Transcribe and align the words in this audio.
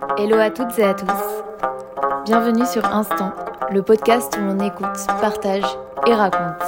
Hello 0.00 0.38
à 0.38 0.50
toutes 0.50 0.78
et 0.78 0.84
à 0.84 0.94
tous. 0.94 1.06
Bienvenue 2.24 2.64
sur 2.64 2.84
Instant, 2.86 3.32
le 3.70 3.82
podcast 3.82 4.38
où 4.40 4.44
on 4.44 4.58
écoute, 4.58 5.06
partage 5.20 5.64
et 6.06 6.14
raconte. 6.14 6.62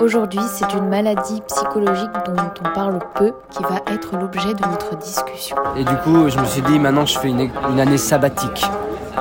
Aujourd'hui, 0.00 0.40
c'est 0.48 0.72
une 0.74 0.88
maladie 0.88 1.42
psychologique 1.46 2.10
dont 2.26 2.34
on 2.64 2.74
parle 2.74 2.98
peu 3.14 3.32
qui 3.50 3.62
va 3.62 3.76
être 3.92 4.16
l'objet 4.16 4.52
de 4.52 4.66
notre 4.68 4.96
discussion. 4.96 5.56
Et 5.76 5.84
du 5.84 5.96
coup, 5.98 6.28
je 6.28 6.38
me 6.38 6.44
suis 6.44 6.62
dit, 6.62 6.78
maintenant 6.78 7.06
je 7.06 7.18
fais 7.18 7.28
une, 7.28 7.48
une 7.70 7.80
année 7.80 7.98
sabbatique. 7.98 8.66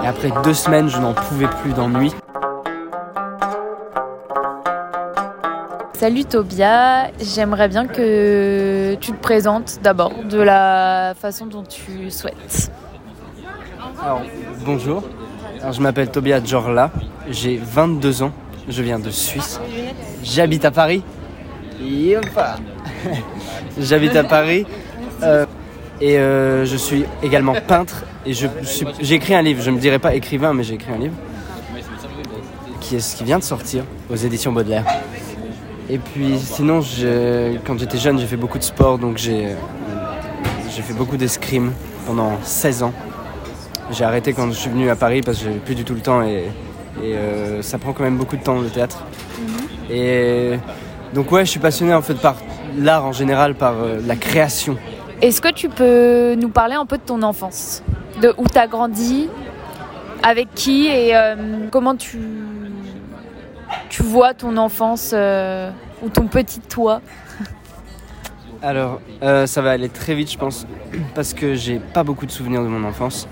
Et 0.04 0.08
après 0.08 0.32
deux 0.44 0.56
semaines, 0.56 0.90
je 0.90 1.00
n'en 1.00 1.14
pouvais 1.14 1.48
plus 1.62 1.74
d'ennui. 1.74 2.14
Salut 6.04 6.26
Tobia, 6.26 7.12
j'aimerais 7.22 7.70
bien 7.70 7.88
que 7.88 8.98
tu 9.00 9.14
te 9.14 9.22
présentes 9.22 9.80
d'abord 9.82 10.12
de 10.30 10.38
la 10.38 11.14
façon 11.18 11.46
dont 11.46 11.64
tu 11.64 12.12
souhaites. 12.12 12.70
Bonjour. 14.66 15.02
Je 15.72 15.80
m'appelle 15.80 16.12
Tobia 16.12 16.44
Jorla, 16.44 16.92
j'ai 17.30 17.56
22 17.56 18.24
ans, 18.24 18.34
je 18.68 18.84
viens 18.84 19.00
de 19.00 19.10
Suisse. 19.12 19.62
J'habite 20.26 20.66
à 20.66 20.72
Paris. 20.72 21.04
J'habite 23.80 24.18
à 24.18 24.26
Paris. 24.26 24.66
euh, 25.22 25.46
et 26.02 26.18
euh, 26.18 26.66
je 26.66 26.76
suis 26.76 27.06
également 27.24 27.56
peintre. 27.66 28.04
Et 28.26 28.34
j'ai 28.34 29.16
écrit 29.16 29.36
un 29.36 29.42
livre, 29.42 29.62
je 29.62 29.70
ne 29.70 29.78
me 29.78 29.80
dirais 29.80 30.00
pas 30.00 30.16
écrivain, 30.16 30.54
mais 30.54 30.64
j'ai 30.64 30.74
écrit 30.74 30.92
un 30.92 30.98
livre. 30.98 31.16
Qui, 32.82 32.98
est, 32.98 33.16
qui 33.16 33.24
vient 33.24 33.40
de 33.40 33.44
sortir 33.44 33.86
aux 34.12 34.18
éditions 34.18 34.52
Baudelaire. 34.52 34.84
Et 35.90 35.98
puis 35.98 36.38
sinon, 36.40 36.82
quand 37.66 37.78
j'étais 37.78 37.98
jeune, 37.98 38.20
j'ai 38.20 38.28
fait 38.28 38.38
beaucoup 38.38 38.58
de 38.58 38.64
sport, 38.64 38.98
donc 38.98 39.18
j'ai 39.18 39.56
fait 40.70 40.94
beaucoup 40.94 41.18
d'escrime 41.18 41.72
pendant 42.06 42.32
16 42.44 42.84
ans. 42.84 42.94
J'ai 43.92 44.06
arrêté 44.06 44.34
quand 44.34 44.48
je 44.48 44.58
suis 44.58 44.70
venu 44.70 44.90
à 44.90 44.96
Paris 44.96 45.22
parce 45.22 45.38
que 45.38 45.46
j'avais 45.46 45.60
plus 45.60 45.76
du 45.76 45.84
tout 45.84 45.94
le 45.94 46.00
temps 46.00 46.24
et, 46.24 46.46
et, 47.04 47.16
euh, 47.16 47.62
ça 47.62 47.78
prend 47.78 47.94
quand 47.94 48.04
même 48.04 48.18
beaucoup 48.18 48.38
de 48.38 48.44
temps 48.44 48.60
le 48.60 48.70
théâtre. 48.70 49.04
Et 49.90 50.54
donc 51.14 51.32
ouais, 51.32 51.46
je 51.46 51.52
suis 51.52 51.60
passionné 51.60 51.94
en 51.94 52.02
fait 52.02 52.16
par 52.16 52.38
l'art 52.78 53.06
en 53.06 53.12
général, 53.12 53.56
par 53.56 53.74
euh, 53.74 54.00
la 54.06 54.16
création. 54.16 54.78
Est-ce 55.22 55.42
que 55.42 55.52
tu 55.52 55.70
peux 55.70 56.36
nous 56.36 56.50
parler 56.50 56.76
un 56.76 56.86
peu 56.86 56.98
de 56.98 57.04
ton 57.04 57.22
enfance? 57.22 57.84
De 58.22 58.34
où 58.38 58.48
tu 58.48 58.58
as 58.58 58.68
grandi? 58.68 59.30
Avec 60.24 60.48
qui? 60.56 60.88
Et 60.88 61.16
euh, 61.16 61.36
comment 61.70 61.96
tu, 61.96 62.20
tu 63.94 64.02
vois 64.02 64.34
ton 64.34 64.58
enfance 64.58 65.12
euh, 65.14 65.70
ou 66.02 66.10
ton 66.10 66.26
petit 66.26 66.60
toi 66.60 67.00
Alors, 68.64 69.00
euh, 69.22 69.46
ça 69.46 69.62
va 69.62 69.70
aller 69.70 69.88
très 69.88 70.16
vite, 70.16 70.32
je 70.32 70.38
pense, 70.40 70.66
parce 71.14 71.36
que 71.36 71.54
j'ai 71.54 71.78
pas 71.78 72.04
beaucoup 72.04 72.26
de 72.26 72.32
souvenirs 72.32 72.64
de 72.64 72.70
mon 72.70 72.88
enfance. 72.88 73.28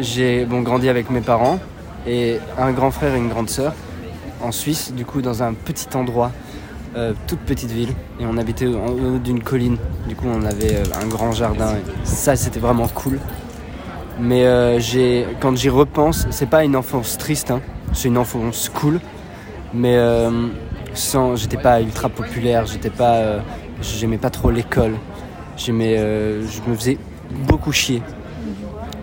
J'ai 0.00 0.46
bon, 0.46 0.62
grandi 0.62 0.88
avec 0.88 1.10
mes 1.10 1.20
parents 1.20 1.58
et 2.06 2.38
un 2.56 2.72
grand 2.72 2.90
frère 2.90 3.14
et 3.14 3.18
une 3.18 3.28
grande 3.28 3.50
sœur 3.50 3.74
en 4.42 4.50
Suisse, 4.50 4.94
du 4.94 5.04
coup, 5.04 5.20
dans 5.20 5.42
un 5.42 5.52
petit 5.52 5.94
endroit, 5.94 6.32
euh, 6.96 7.12
toute 7.26 7.40
petite 7.40 7.70
ville. 7.70 7.92
Et 8.18 8.24
on 8.24 8.38
habitait 8.38 8.68
en 8.68 8.86
haut 8.86 9.18
d'une 9.18 9.42
colline. 9.42 9.76
Du 10.08 10.16
coup, 10.16 10.26
on 10.26 10.42
avait 10.46 10.84
un 10.98 11.06
grand 11.06 11.32
jardin. 11.32 11.74
Ça, 12.04 12.34
c'était 12.34 12.60
vraiment 12.60 12.88
cool. 12.88 13.20
Mais 14.18 14.80
j'ai, 14.80 15.26
quand 15.40 15.54
j'y 15.54 15.68
repense, 15.68 16.26
c'est 16.30 16.48
pas 16.48 16.64
une 16.64 16.76
enfance 16.76 17.18
triste, 17.18 17.50
hein. 17.50 17.60
c'est 17.92 18.08
une 18.08 18.16
enfance 18.16 18.70
cool. 18.70 19.00
Mais 19.74 19.96
euh, 19.96 20.48
sans, 20.94 21.36
j'étais 21.36 21.56
pas 21.56 21.80
ultra 21.80 22.08
populaire, 22.08 22.66
j'étais 22.66 22.90
pas, 22.90 23.16
euh, 23.16 23.40
j'aimais 23.80 24.18
pas 24.18 24.30
trop 24.30 24.50
l'école. 24.50 24.94
J'aimais, 25.56 25.96
euh, 25.98 26.46
je 26.46 26.70
me 26.70 26.76
faisais 26.76 26.98
beaucoup 27.48 27.72
chier. 27.72 28.02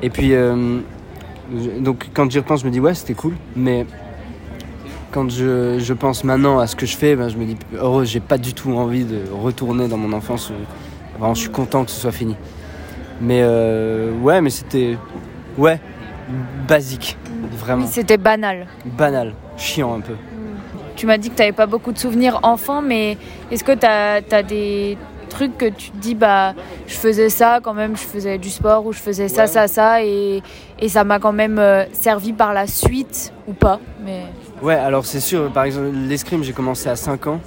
Et 0.02 0.10
puis, 0.10 0.34
donc 1.80 2.10
quand 2.14 2.30
j'y 2.30 2.40
repense, 2.40 2.62
je 2.62 2.66
me 2.66 2.72
dis 2.72 2.80
ouais, 2.80 2.94
c'était 2.94 3.14
cool. 3.14 3.34
Mais 3.56 3.86
quand 5.12 5.30
je, 5.30 5.78
je 5.80 5.94
pense 5.94 6.24
maintenant 6.24 6.60
à 6.60 6.68
ce 6.68 6.76
que 6.76 6.86
je 6.86 6.98
fais, 6.98 7.16
ben, 7.16 7.30
je 7.30 7.38
me 7.38 7.46
dis 7.46 7.58
heureux, 7.76 8.04
j'ai 8.04 8.20
pas 8.20 8.38
du 8.38 8.54
tout 8.54 8.72
envie 8.74 9.06
de 9.06 9.20
retourner 9.32 9.88
dans 9.88 9.98
mon 9.98 10.12
enfance. 10.12 10.52
Vraiment, 11.18 11.36
je 11.36 11.42
suis 11.42 11.50
content 11.50 11.86
que 11.86 11.92
ce 11.92 12.02
soit 12.02 12.12
fini. 12.12 12.36
Mais 13.22 13.42
euh, 13.44 14.12
ouais, 14.20 14.42
mais 14.42 14.50
c'était 14.50 14.98
ouais 15.58 15.80
basique, 16.68 17.18
vraiment 17.60 17.86
c'était 17.86 18.18
banal. 18.18 18.66
banal, 18.98 19.34
chiant 19.56 19.94
un 19.94 20.00
peu. 20.00 20.14
Tu 21.04 21.08
m'as 21.08 21.18
dit 21.18 21.30
que 21.30 21.36
tu 21.36 21.42
n'avais 21.42 21.52
pas 21.52 21.66
beaucoup 21.66 21.92
de 21.92 21.98
souvenirs 21.98 22.40
enfant, 22.44 22.82
mais 22.82 23.18
est-ce 23.52 23.66
que 23.66 23.74
tu 23.74 23.86
as, 23.86 24.42
des 24.42 24.98
trucs 25.28 25.58
que 25.58 25.66
tu 25.66 25.92
te 25.92 25.98
dis, 25.98 26.16
bah, 26.16 26.54
je 26.88 26.94
faisais 26.96 27.28
ça 27.28 27.60
quand 27.62 27.74
même, 27.74 27.98
je 27.98 28.04
faisais 28.04 28.38
du 28.38 28.50
sport, 28.50 28.86
ou 28.86 28.94
je 28.94 29.00
faisais 29.00 29.28
ça, 29.28 29.42
Ouais. 29.42 29.48
ça, 29.48 29.68
ça, 29.68 30.02
et, 30.02 30.42
et 30.80 30.88
ça 30.88 31.04
m'a 31.04 31.20
quand 31.20 31.34
même 31.34 31.60
euh, 31.60 31.84
servi 31.92 32.32
par 32.32 32.54
la 32.54 32.68
suite, 32.68 33.34
ou 33.50 33.54
pas 33.54 33.82
mais... 34.06 34.22
Ouais, 34.62 34.76
alors 34.76 35.06
c'est 35.06 35.20
sûr, 35.20 35.52
par 35.52 35.66
exemple, 35.66 35.90
l'escrime, 35.94 36.42
j'ai 36.42 36.54
commencé 36.54 36.88
à 36.88 36.96
5 36.96 37.28
ans. 37.28 37.42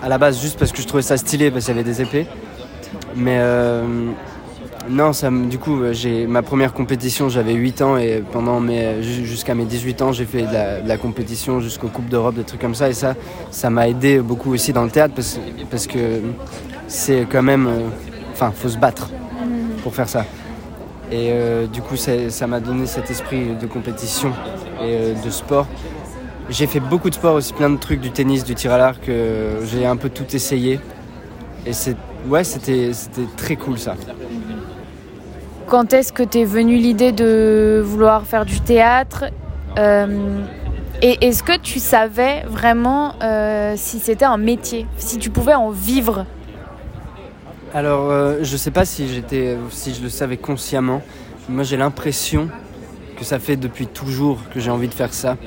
À 0.00 0.08
la 0.08 0.18
base, 0.18 0.40
juste 0.40 0.56
parce 0.56 0.70
que 0.70 0.80
je 0.80 0.86
trouvais 0.86 1.02
ça 1.02 1.16
stylé, 1.16 1.50
parce 1.50 1.64
qu'il 1.64 1.74
y 1.74 1.80
avait 1.80 1.90
des 1.90 2.00
épées. 2.00 2.28
Mais 3.16 3.38
euh, 3.40 3.82
non, 4.88 5.12
ça, 5.12 5.30
du 5.30 5.58
coup, 5.58 5.80
euh, 5.80 5.92
j'ai 5.92 6.26
ma 6.26 6.42
première 6.42 6.72
compétition, 6.72 7.28
j'avais 7.28 7.54
8 7.54 7.82
ans 7.82 7.96
et 7.96 8.22
pendant 8.32 8.58
mes, 8.60 9.02
ju- 9.02 9.24
jusqu'à 9.26 9.54
mes 9.54 9.64
18 9.64 10.02
ans, 10.02 10.12
j'ai 10.12 10.24
fait 10.24 10.42
de 10.42 10.88
la, 10.88 10.96
compétition 10.96 11.60
jusqu'aux 11.60 11.88
Coupes 11.88 12.08
d'Europe, 12.08 12.34
des 12.34 12.42
trucs 12.44 12.60
comme 12.60 12.74
ça. 12.74 12.88
Et 12.88 12.92
ça, 12.92 13.14
ça 13.50 13.70
m'a 13.70 13.88
aidé 13.88 14.18
beaucoup 14.18 14.52
aussi 14.52 14.72
dans 14.72 14.84
le 14.84 14.90
théâtre 14.90 15.14
parce, 15.14 15.86
que 15.86 15.98
c'est 16.88 17.26
quand 17.30 17.42
même. 17.42 17.66
euh, 17.66 17.88
Enfin, 18.32 18.50
faut 18.50 18.70
se 18.70 18.78
battre 18.78 19.10
pour 19.82 19.94
faire 19.94 20.08
ça. 20.08 20.24
Et 21.12 21.28
euh, 21.30 21.66
du 21.66 21.82
coup, 21.82 21.96
ça 21.96 22.46
m'a 22.46 22.60
donné 22.60 22.86
cet 22.86 23.10
esprit 23.10 23.54
de 23.60 23.66
compétition 23.66 24.30
et 24.80 24.84
euh, 24.96 25.14
de 25.22 25.30
sport. 25.30 25.66
J'ai 26.48 26.66
fait 26.66 26.80
beaucoup 26.80 27.10
de 27.10 27.14
sport 27.14 27.34
aussi, 27.34 27.52
plein 27.52 27.68
de 27.70 27.76
trucs, 27.76 28.00
du 28.00 28.10
tennis, 28.10 28.42
du 28.42 28.54
tir 28.54 28.72
à 28.72 28.78
l'arc. 28.78 29.06
euh, 29.08 29.60
j'ai 29.66 29.84
un 29.84 29.96
peu 29.96 30.08
tout 30.08 30.24
essayé. 30.34 30.80
Et 31.66 31.74
c'est, 31.74 31.94
ouais, 32.26 32.42
c'était 32.42 32.90
très 33.36 33.56
cool 33.56 33.78
ça. 33.78 33.96
Quand 35.72 35.94
est-ce 35.94 36.12
que 36.12 36.22
t'es 36.22 36.44
venue 36.44 36.76
l'idée 36.76 37.12
de 37.12 37.82
vouloir 37.82 38.26
faire 38.26 38.44
du 38.44 38.60
théâtre 38.60 39.24
Euh, 39.78 40.42
Et 41.00 41.26
est-ce 41.26 41.42
que 41.42 41.56
tu 41.56 41.78
savais 41.78 42.42
vraiment 42.46 43.14
euh, 43.22 43.72
si 43.78 43.98
c'était 43.98 44.26
un 44.26 44.36
métier, 44.36 44.86
si 44.98 45.16
tu 45.16 45.30
pouvais 45.30 45.54
en 45.54 45.70
vivre? 45.70 46.26
Alors, 47.72 48.10
euh, 48.10 48.40
je 48.42 48.54
sais 48.58 48.70
pas 48.70 48.84
si 48.84 49.08
si 49.70 49.94
je 49.94 50.02
le 50.02 50.10
savais 50.10 50.36
consciemment. 50.36 51.00
Moi, 51.48 51.64
j'ai 51.64 51.78
l'impression 51.78 52.50
que 53.16 53.24
ça 53.24 53.38
fait 53.38 53.56
depuis 53.56 53.86
toujours 53.86 54.40
que 54.52 54.60
j'ai 54.60 54.70
envie 54.70 54.88
de 54.88 54.94
faire 54.94 55.14
ça. 55.14 55.38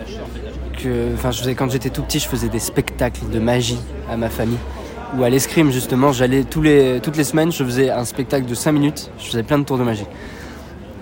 Que, 0.81 1.12
je 1.24 1.38
faisais 1.38 1.53
quand 1.53 1.69
j'étais 1.69 1.91
tout 1.91 2.02
petit, 2.02 2.18
je 2.18 2.28
faisais 2.28 2.50
des 2.50 2.58
spectacles 2.72 3.30
de 3.31 3.38
magie 3.38 3.80
à 4.09 4.18
ma 4.18 4.30
famille. 4.30 4.58
Ou 5.18 5.24
à 5.24 5.30
l'escrime, 5.30 5.72
justement, 5.72 6.12
j'allais 6.12 6.44
toutes 6.44 6.66
les 6.66 7.24
semaines, 7.24 7.52
je 7.52 7.64
faisais 7.64 7.90
un 7.90 8.06
spectacle 8.06 8.46
de 8.46 8.56
5 8.56 8.72
minutes. 8.72 9.12
Je 9.18 9.26
faisais 9.26 9.44
plein 9.44 9.59
de 9.59 9.64
tours 9.64 9.78
de 9.78 9.84
magie. 9.84 10.06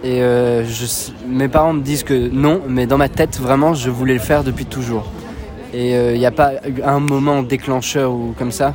Et 0.03 0.21
euh, 0.21 0.63
mes 1.27 1.47
parents 1.47 1.73
me 1.73 1.81
disent 1.81 2.03
que 2.03 2.29
non, 2.29 2.61
mais 2.67 2.85
dans 2.85 2.97
ma 2.97 3.09
tête, 3.09 3.39
vraiment, 3.39 3.73
je 3.73 3.89
voulais 3.89 4.13
le 4.13 4.19
faire 4.19 4.43
depuis 4.43 4.65
toujours. 4.65 5.05
Et 5.73 5.93
il 5.93 6.19
n'y 6.19 6.25
a 6.25 6.31
pas 6.31 6.51
un 6.83 6.99
moment 6.99 7.41
déclencheur 7.41 8.11
ou 8.13 8.35
comme 8.37 8.51
ça. 8.51 8.73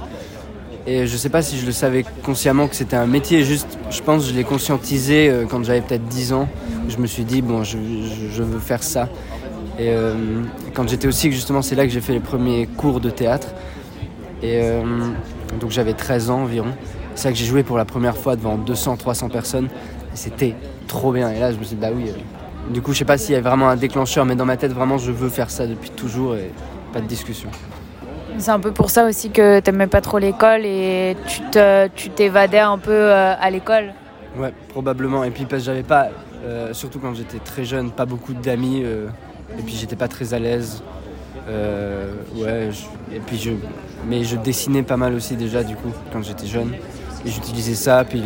Et 0.91 1.06
je 1.06 1.16
sais 1.19 1.28
pas 1.28 1.43
si 1.43 1.59
je 1.59 1.66
le 1.66 1.72
savais 1.72 2.03
consciemment 2.22 2.66
que 2.66 2.75
c'était 2.75 2.97
un 2.97 3.06
métier, 3.06 3.44
juste 3.44 3.78
je 3.91 4.00
pense 4.00 4.22
que 4.25 4.31
je 4.31 4.34
l'ai 4.34 4.44
conscientisé 4.44 5.28
euh, 5.28 5.44
quand 5.44 5.62
j'avais 5.62 5.82
peut-être 5.82 6.06
10 6.06 6.32
ans. 6.32 6.49
Je 6.88 6.97
me 6.97 7.06
suis 7.06 7.25
dit, 7.25 7.43
bon, 7.43 7.62
je, 7.62 7.76
veux 8.43 8.59
faire 8.59 8.82
ça. 8.82 9.10
Et 9.78 9.91
euh, 9.91 10.15
quand 10.72 10.88
j'étais 10.88 11.06
aussi, 11.06 11.31
justement, 11.31 11.60
c'est 11.60 11.75
là 11.75 11.84
que 11.84 11.93
j'ai 11.93 12.00
fait 12.00 12.15
les 12.15 12.20
premiers 12.20 12.66
cours 12.66 13.00
de 13.00 13.10
théâtre. 13.10 13.49
Et 14.43 14.60
euh, 14.62 14.82
donc 15.60 15.71
j'avais 15.71 15.94
13 15.94 16.31
ans 16.31 16.43
environ. 16.43 16.69
C'est 17.15 17.28
là 17.28 17.32
que 17.32 17.38
j'ai 17.38 17.44
joué 17.47 17.62
pour 17.62 17.76
la 17.76 17.84
première 17.84 18.16
fois 18.16 18.37
devant 18.37 18.56
200-300 18.59 19.31
personnes. 19.31 19.69
C'était 20.15 20.54
trop 20.87 21.12
bien. 21.12 21.31
Et 21.31 21.40
là, 21.40 21.52
je 21.52 21.58
me 21.58 21.64
suis 21.64 21.75
dit, 21.76 21.81
bah 21.82 21.88
oui. 21.94 22.11
euh. 22.11 22.73
Du 22.73 22.82
coup, 22.82 22.93
je 22.93 22.99
sais 22.99 23.05
pas 23.05 23.17
s'il 23.19 23.35
y 23.35 23.38
a 23.38 23.40
vraiment 23.40 23.69
un 23.69 23.76
déclencheur, 23.76 24.25
mais 24.26 24.35
dans 24.37 24.44
ma 24.44 24.56
tête, 24.56 24.73
vraiment, 24.73 24.99
je 24.99 25.11
veux 25.11 25.29
faire 25.31 25.50
ça 25.50 25.67
depuis 25.67 25.90
toujours 25.90 26.37
et 26.37 26.50
pas 26.93 27.00
de 27.00 27.06
discussion. 27.06 27.49
C'est 28.38 28.50
un 28.50 28.61
peu 28.61 28.73
pour 28.73 28.90
ça 28.90 29.06
aussi 29.06 29.31
que 29.31 29.58
t'aimais 29.61 29.87
pas 29.87 30.00
trop 30.02 30.19
l'école 30.19 30.64
et 30.64 31.17
tu 31.26 31.41
te- 31.50 31.88
tu 31.88 32.11
t'évadais 32.11 32.58
un 32.61 32.79
peu 32.79 32.93
euh, 32.93 33.34
à 33.41 33.50
l'école. 33.50 33.93
Ouais, 34.38 34.52
probablement. 34.69 35.25
Et 35.25 35.31
puis 35.31 35.44
parce 35.46 35.62
que 35.62 35.67
j'avais 35.67 35.82
pas, 35.82 36.08
euh, 36.44 36.73
surtout 36.75 37.00
quand 37.00 37.14
j'étais 37.14 37.38
très 37.38 37.64
jeune, 37.64 37.91
pas 37.91 38.05
beaucoup 38.06 38.34
d'amis. 38.34 38.82
euh, 38.84 39.06
et 39.58 39.62
puis 39.62 39.75
j'étais 39.75 39.96
pas 39.96 40.08
très 40.08 40.34
à 40.34 40.38
l'aise. 40.38 40.82
Euh, 41.49 42.12
ouais, 42.37 42.70
et 43.14 43.20
puis 43.20 43.38
je, 43.38 43.50
mais 44.08 44.25
je 44.25 44.37
dessinais 44.37 44.82
pas 44.82 44.96
mal 44.96 45.14
aussi 45.14 45.37
déjà 45.37 45.62
du 45.62 45.76
coup 45.76 45.93
quand 46.12 46.23
j'étais 46.23 46.46
jeune. 46.46 46.73
Et 47.25 47.31
j'utilisais 47.31 47.75
ça. 47.75 48.05
Puis 48.05 48.23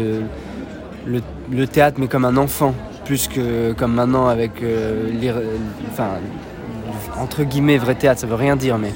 le, 1.06 1.20
le, 1.50 1.66
théâtre, 1.66 1.98
mais 1.98 2.08
comme 2.08 2.24
un 2.24 2.36
enfant, 2.36 2.74
plus 3.04 3.28
que 3.28 3.72
comme 3.72 3.94
maintenant 3.94 4.28
avec 4.28 4.62
euh, 4.62 5.10
enfin 5.90 6.10
entre 7.18 7.44
guillemets 7.44 7.78
vrai 7.78 7.94
théâtre. 7.94 8.20
Ça 8.20 8.26
veut 8.26 8.34
rien 8.34 8.56
dire, 8.56 8.78
mais 8.78 8.92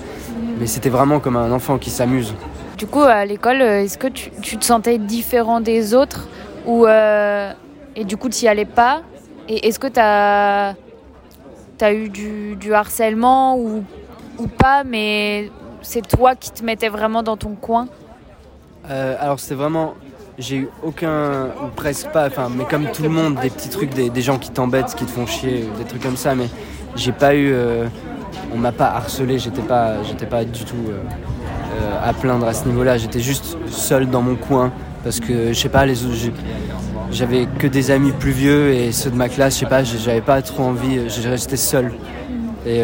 mais 0.58 0.66
c'était 0.66 0.88
vraiment 0.88 1.20
comme 1.20 1.36
un 1.36 1.52
enfant 1.52 1.78
qui 1.78 1.90
s'amuse. 1.90 2.34
Du 2.76 2.86
coup, 2.86 3.02
à 3.02 3.24
l'école, 3.24 3.62
euh, 3.62 3.82
est-ce 3.82 3.96
que 3.96 4.06
tu, 4.06 4.30
tu 4.42 4.58
te 4.58 4.64
sentais 4.64 4.98
différent 4.98 5.60
des 5.60 5.94
autres 5.94 6.28
ou, 6.66 6.86
euh, 6.86 7.52
et 7.94 8.04
du 8.04 8.16
coup, 8.16 8.28
tu 8.28 8.44
n'y 8.44 8.48
allais 8.48 8.66
pas? 8.66 9.02
Et 9.48 9.66
est-ce 9.68 9.78
que 9.78 9.86
tu 9.86 10.00
as, 10.00 10.74
as, 11.80 11.92
eu 11.92 12.08
du, 12.10 12.56
du 12.56 12.74
harcèlement 12.74 13.56
ou 14.38 14.46
pas, 14.46 14.84
mais 14.84 15.50
c'est 15.82 16.06
toi 16.06 16.34
qui 16.34 16.50
te 16.50 16.64
mettais 16.64 16.88
vraiment 16.88 17.22
dans 17.22 17.36
ton 17.36 17.54
coin 17.54 17.88
euh, 18.90 19.16
Alors, 19.20 19.40
c'est 19.40 19.54
vraiment. 19.54 19.94
J'ai 20.38 20.56
eu 20.56 20.68
aucun, 20.82 21.46
ou 21.64 21.68
presque 21.74 22.08
pas, 22.08 22.26
enfin, 22.26 22.50
mais 22.54 22.64
comme 22.64 22.90
tout 22.92 23.02
le 23.02 23.08
monde, 23.08 23.36
des 23.40 23.48
petits 23.48 23.70
trucs, 23.70 23.94
des, 23.94 24.20
gens 24.20 24.38
qui 24.38 24.50
t'embêtent, 24.50 24.94
qui 24.94 25.06
te 25.06 25.10
font 25.10 25.24
chier, 25.24 25.64
des 25.78 25.84
trucs 25.84 26.02
comme 26.02 26.18
ça, 26.18 26.34
mais 26.34 26.48
j'ai 26.94 27.12
pas 27.12 27.34
eu. 27.34 27.52
Euh, 27.52 27.86
on 28.52 28.58
m'a 28.58 28.72
pas 28.72 28.88
harcelé, 28.88 29.38
j'étais 29.38 29.62
pas, 29.62 30.02
j'étais 30.02 30.26
pas 30.26 30.44
du 30.44 30.64
tout 30.64 30.76
euh, 30.90 31.98
à 32.02 32.12
plaindre 32.12 32.46
à 32.46 32.52
ce 32.52 32.66
niveau-là, 32.68 32.98
j'étais 32.98 33.20
juste 33.20 33.56
seul 33.70 34.10
dans 34.10 34.20
mon 34.20 34.36
coin 34.36 34.72
parce 35.02 35.20
que 35.20 35.54
je 35.54 35.58
sais 35.58 35.70
pas, 35.70 35.86
les 35.86 35.94
j'avais 37.10 37.46
que 37.58 37.66
des 37.66 37.90
amis 37.90 38.12
plus 38.12 38.32
vieux 38.32 38.74
et 38.74 38.92
ceux 38.92 39.10
de 39.10 39.16
ma 39.16 39.28
classe, 39.28 39.54
je 39.54 39.60
sais 39.60 39.66
pas, 39.66 39.84
j'avais 39.84 40.20
pas 40.20 40.42
trop 40.42 40.64
envie, 40.64 41.08
j'étais 41.08 41.56
seul. 41.56 41.92
Et, 42.66 42.82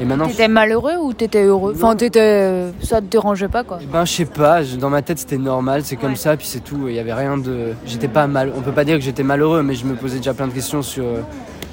et 0.00 0.04
maintenant. 0.04 0.28
T'étais 0.28 0.48
malheureux 0.48 0.96
ou 1.00 1.12
t'étais 1.12 1.44
heureux 1.44 1.72
Enfin, 1.76 1.96
t'étais, 1.96 2.72
ça 2.82 3.00
te 3.00 3.06
dérangeait 3.06 3.48
pas 3.48 3.64
quoi 3.64 3.78
Ben, 3.92 4.04
je 4.04 4.12
sais 4.12 4.24
pas, 4.24 4.62
dans 4.78 4.90
ma 4.90 5.02
tête 5.02 5.18
c'était 5.18 5.38
normal, 5.38 5.82
c'est 5.84 5.96
comme 5.96 6.16
ça, 6.16 6.36
puis 6.36 6.46
c'est 6.46 6.60
tout. 6.60 6.88
Il 6.88 6.94
y 6.94 6.98
avait 6.98 7.14
rien 7.14 7.38
de. 7.38 7.72
J'étais 7.86 8.08
pas 8.08 8.26
mal. 8.26 8.52
On 8.56 8.60
peut 8.60 8.72
pas 8.72 8.84
dire 8.84 8.96
que 8.96 9.04
j'étais 9.04 9.22
malheureux, 9.22 9.62
mais 9.62 9.74
je 9.74 9.84
me 9.86 9.94
posais 9.94 10.18
déjà 10.18 10.34
plein 10.34 10.48
de 10.48 10.52
questions 10.52 10.82
sur 10.82 11.04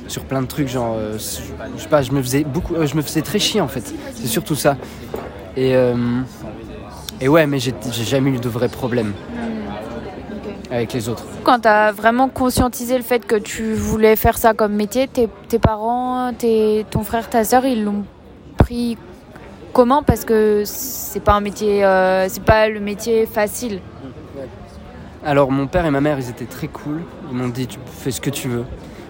sur 0.10 0.24
plein 0.24 0.42
de 0.42 0.48
trucs, 0.48 0.68
genre, 0.68 0.96
euh, 0.98 1.14
je 1.14 1.82
sais 1.82 1.88
pas, 1.90 2.02
je 2.02 2.12
me 2.12 2.22
faisais 2.22 2.44
beaucoup, 2.44 2.76
euh, 2.76 2.88
je 2.88 2.96
me 2.96 3.02
faisais 3.02 3.22
très 3.22 3.40
chier 3.40 3.62
en 3.62 3.68
fait. 3.68 3.94
C'est 4.16 4.28
surtout 4.28 4.56
ça. 4.56 4.76
Et, 5.56 5.76
euh, 5.76 6.22
et 7.22 7.28
ouais, 7.28 7.46
mais 7.48 7.60
j'ai 7.60 7.74
jamais 7.92 8.32
eu 8.32 8.40
de 8.40 8.50
vrais 8.50 8.70
problèmes 8.70 9.14
avec 10.72 10.94
les 10.94 11.10
autres. 11.10 11.24
Quand 11.44 11.62
tu 11.62 11.68
as 11.68 11.92
vraiment 11.92 12.30
conscientisé 12.30 12.98
le 12.98 13.04
fait 13.04 13.26
que 13.26 13.36
tu 13.36 13.74
voulais 13.74 14.16
faire 14.16 14.38
ça 14.38 14.54
comme 14.54 14.74
métier, 14.74 15.08
tes, 15.08 15.28
tes 15.48 15.60
parents, 15.60 16.32
tes, 16.34 16.86
ton 16.92 17.04
frère, 17.04 17.30
ta 17.30 17.44
soeur, 17.44 17.66
ils 17.66 17.84
l'ont 17.84 18.06
pris 18.58 18.98
comment? 19.74 20.04
Parce 20.04 20.26
que 20.26 20.64
c'est 20.66 21.22
pas 21.22 21.34
un 21.34 21.42
métier, 21.42 21.82
c'est 22.28 22.44
pas 22.44 22.70
le 22.70 22.80
métier 22.80 23.26
facile. 23.26 23.82
Alors 25.26 25.52
mon 25.52 25.68
père 25.68 25.86
et 25.86 25.92
ma 25.92 26.02
mère, 26.02 26.18
ils 26.20 26.30
étaient 26.30 26.46
très 26.46 26.68
cool. 26.68 27.02
Ils 27.30 27.38
m'ont 27.38 27.50
dit 27.50 27.68
tu 27.68 27.80
fais 27.86 28.12
ce 28.12 28.22
que 28.22 28.30
tu 28.30 28.48
veux. 28.48 28.66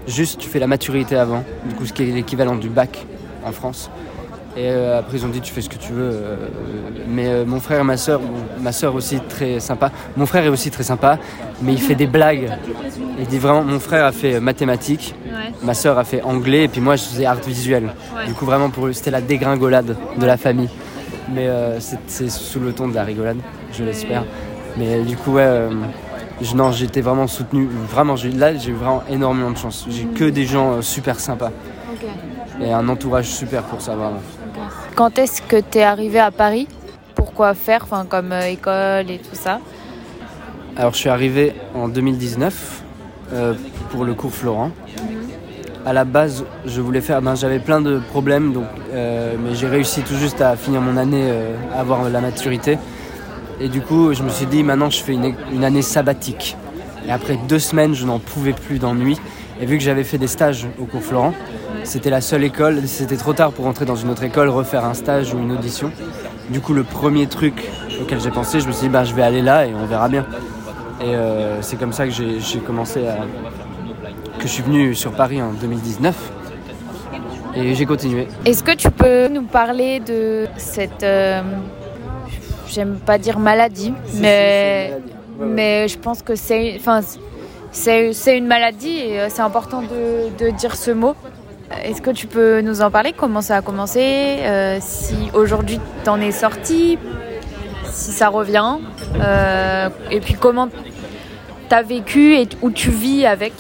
Juste, 0.08 0.40
tu 0.40 0.50
fais 0.50 0.60
la 0.60 0.66
maturité 0.66 1.16
avant, 1.16 1.44
du 1.66 1.76
coup, 1.76 1.86
ce 1.86 1.94
qui 1.94 2.04
est 2.04 2.08
l'équivalent 2.08 2.56
du 2.56 2.70
bac 2.70 3.06
en 3.46 3.52
France. 3.52 3.92
Et 4.58 4.68
euh, 4.68 5.00
après, 5.00 5.18
ils 5.18 5.26
ont 5.26 5.30
dit, 5.30 5.42
tu 5.42 5.54
fais 5.54 5.62
ce 5.62 5.70
que 5.70 5.78
tu 5.78 5.94
veux. 5.94 6.12
Euh, 6.12 6.36
mais 7.08 7.28
euh, 7.28 7.46
mon 7.46 7.60
frère 7.60 7.82
et 7.82 7.84
ma 7.84 7.98
soeur, 7.98 8.20
ma 8.60 8.72
soeur 8.72 8.96
aussi 8.96 9.20
très 9.22 9.60
sympa. 9.60 9.92
Mon 10.18 10.26
frère 10.26 10.44
est 10.44 10.50
aussi 10.50 10.72
très 10.72 10.84
sympa, 10.84 11.20
mais 11.62 11.74
il 11.74 11.82
fait 11.82 11.96
des 11.96 12.08
blagues. 12.08 12.52
Il 13.20 13.28
dit 13.28 13.38
vraiment, 13.38 13.64
mon 13.64 13.80
frère 13.80 14.06
a 14.06 14.12
fait 14.12 14.40
mathématiques, 14.40 15.14
ma 15.64 15.74
soeur 15.74 15.98
a 15.98 16.04
fait 16.04 16.22
anglais, 16.24 16.64
et 16.64 16.68
puis 16.68 16.82
moi, 16.82 16.96
je 16.96 17.04
faisais 17.04 17.26
art 17.26 17.36
visuel. 17.36 17.90
Du 18.26 18.34
coup, 18.34 18.46
vraiment, 18.46 18.70
pour 18.70 18.88
eux, 18.88 18.94
c'était 18.94 19.12
la 19.12 19.22
dégringolade 19.22 19.96
de 20.18 20.26
la 20.26 20.38
famille. 20.38 20.70
Mais 21.32 21.48
c'est 22.08 22.30
sous 22.30 22.60
le 22.60 22.74
ton 22.74 22.88
de 22.88 22.96
la 22.96 23.04
rigolade, 23.04 23.38
je 23.72 23.84
l'espère. 23.84 24.26
Mais 24.78 25.02
du 25.04 25.16
coup, 25.16 25.34
ouais 25.34 25.70
non, 26.56 26.72
j'étais 26.72 27.02
vraiment 27.02 27.28
soutenu. 27.28 27.68
Vraiment, 27.90 28.16
là, 28.36 28.56
j'ai 28.56 28.72
eu 28.72 28.74
vraiment 28.74 29.04
énormément 29.10 29.52
de 29.52 29.58
chance. 29.58 29.86
J'ai 29.90 30.06
que 30.06 30.24
des 30.24 30.46
gens 30.46 30.82
super 30.82 31.20
sympas. 31.20 31.52
Et 32.62 32.72
un 32.72 32.88
entourage 32.90 33.28
super 33.28 33.64
pour 33.64 33.82
ça, 33.82 33.96
vraiment. 33.96 34.22
Quand 34.96 35.18
est-ce 35.18 35.42
que 35.42 35.58
tu 35.60 35.78
es 35.78 35.84
arrivé 35.84 36.20
à 36.20 36.32
Paris? 36.32 36.68
Pourquoi 37.16 37.54
faire, 37.54 37.84
enfin, 37.84 38.06
comme 38.08 38.32
euh, 38.32 38.48
école 38.48 39.10
et 39.10 39.20
tout 39.20 39.36
ça? 39.36 39.60
Alors, 40.76 40.94
je 40.94 41.00
suis 41.00 41.10
arrivé 41.10 41.54
en 41.74 41.88
2019 41.88 42.84
euh, 43.34 43.54
pour 43.92 44.06
le 44.06 44.14
cours 44.14 44.32
Florent. 44.32 44.72
À 45.86 45.94
la 45.94 46.06
base, 46.06 46.46
je 46.66 46.82
voulais 46.82 47.02
faire. 47.02 47.22
Ben, 47.22 47.36
J'avais 47.36 47.60
plein 47.60 47.82
de 47.82 48.00
problèmes, 48.00 48.54
donc, 48.54 48.66
mais 48.94 49.56
j'ai 49.56 49.68
réussi 49.68 50.02
tout 50.02 50.16
juste 50.16 50.42
à 50.42 50.56
finir 50.56 50.82
mon 50.82 50.98
année, 50.98 51.32
à 51.74 51.80
avoir 51.80 52.08
la 52.10 52.22
maturité. 52.22 52.78
Et 53.62 53.68
du 53.68 53.82
coup, 53.82 54.14
je 54.14 54.24
me 54.24 54.30
suis 54.30 54.46
dit, 54.46 54.64
maintenant, 54.64 54.90
je 54.90 55.02
fais 55.02 55.14
une, 55.14 55.64
année 55.64 55.82
sabbatique. 55.82 56.56
Et 57.06 57.12
après 57.12 57.38
deux 57.48 57.60
semaines, 57.60 57.94
je 57.94 58.06
n'en 58.06 58.20
pouvais 58.20 58.54
plus 58.54 58.80
d'ennui. 58.80 59.20
Et 59.62 59.66
vu 59.66 59.78
que 59.78 59.84
j'avais 59.84 60.04
fait 60.04 60.18
des 60.18 60.28
stages 60.28 60.68
au 60.80 60.86
cours 60.86 61.02
Florent, 61.02 61.34
c'était 61.84 62.10
la 62.10 62.22
seule 62.22 62.44
école, 62.44 62.88
c'était 62.88 63.18
trop 63.18 63.34
tard 63.34 63.52
pour 63.52 63.68
entrer 63.68 63.86
dans 63.86 63.96
une 63.96 64.10
autre 64.10 64.24
école, 64.24 64.50
refaire 64.50 64.86
un 64.86 64.94
stage 64.94 65.34
ou 65.34 65.40
une 65.40 65.52
audition. 65.52 65.92
Du 66.50 66.62
coup, 66.62 66.74
le 66.74 66.84
premier 66.84 67.28
truc 67.28 67.70
auquel 68.02 68.22
j'ai 68.22 68.32
pensé, 68.32 68.60
je 68.60 68.68
me 68.68 68.72
suis 68.72 68.88
dit, 68.88 68.90
bah, 68.90 69.04
je 69.04 69.14
vais 69.14 69.22
aller 69.22 69.42
là 69.42 69.66
et 69.66 69.74
on 69.74 69.86
verra 69.86 70.08
bien. 70.08 70.26
Et 71.02 71.16
euh, 71.16 71.62
c'est 71.62 71.78
comme 71.78 71.94
ça 71.94 72.06
que 72.06 72.12
j'ai 72.12 72.60
commencé 72.60 73.08
à. 73.08 73.18
que 74.38 74.44
je 74.44 74.48
suis 74.48 74.64
venu 74.64 74.96
sur 74.96 75.12
Paris 75.12 75.42
en 75.42 75.54
2019. 75.54 76.16
Et 77.56 77.74
j'ai 77.74 77.86
continué. 77.86 78.28
Est-ce 78.46 78.64
que 78.64 78.76
tu 78.76 78.92
peux 78.92 79.28
nous 79.28 79.44
parler 79.44 80.00
de 80.00 80.48
cette. 80.58 81.04
Euh, 81.04 81.42
j'aime 82.68 82.98
pas 83.06 83.18
dire 83.18 83.40
maladie, 83.40 83.94
mais, 84.16 84.94
mais 85.40 85.88
je 85.88 85.98
pense 85.98 86.22
que 86.22 86.36
c'est 86.36 86.76
enfin, 86.80 87.02
c'est 87.72 88.38
une 88.38 88.48
maladie 88.48 88.98
et 88.98 89.20
euh, 89.20 89.28
c'est 89.30 89.42
important 89.42 89.82
de, 89.82 90.50
dire 90.52 90.76
ce 90.76 90.92
mot. 90.92 91.16
Est-ce 91.84 92.02
que 92.02 92.10
tu 92.10 92.26
peux 92.26 92.62
nous 92.62 92.82
en 92.82 92.90
parler? 92.90 93.14
Comment 93.16 93.42
ça 93.42 93.58
a 93.58 93.62
commencé? 93.62 94.02
Euh, 94.02 94.80
Si 94.82 95.30
aujourd'hui 95.34 95.80
t'en 96.04 96.20
es 96.20 96.32
sorti 96.32 96.98
Si 97.92 98.12
ça 98.12 98.30
revient 98.30 98.78
euh, 99.22 99.90
Et 100.10 100.20
puis 100.20 100.34
comment 100.34 100.70
t'as 101.70 101.84
vécu 101.84 102.34
et 102.36 102.50
où 102.64 102.72
tu 102.72 102.90
vis 102.90 103.28
avec? 103.28 103.54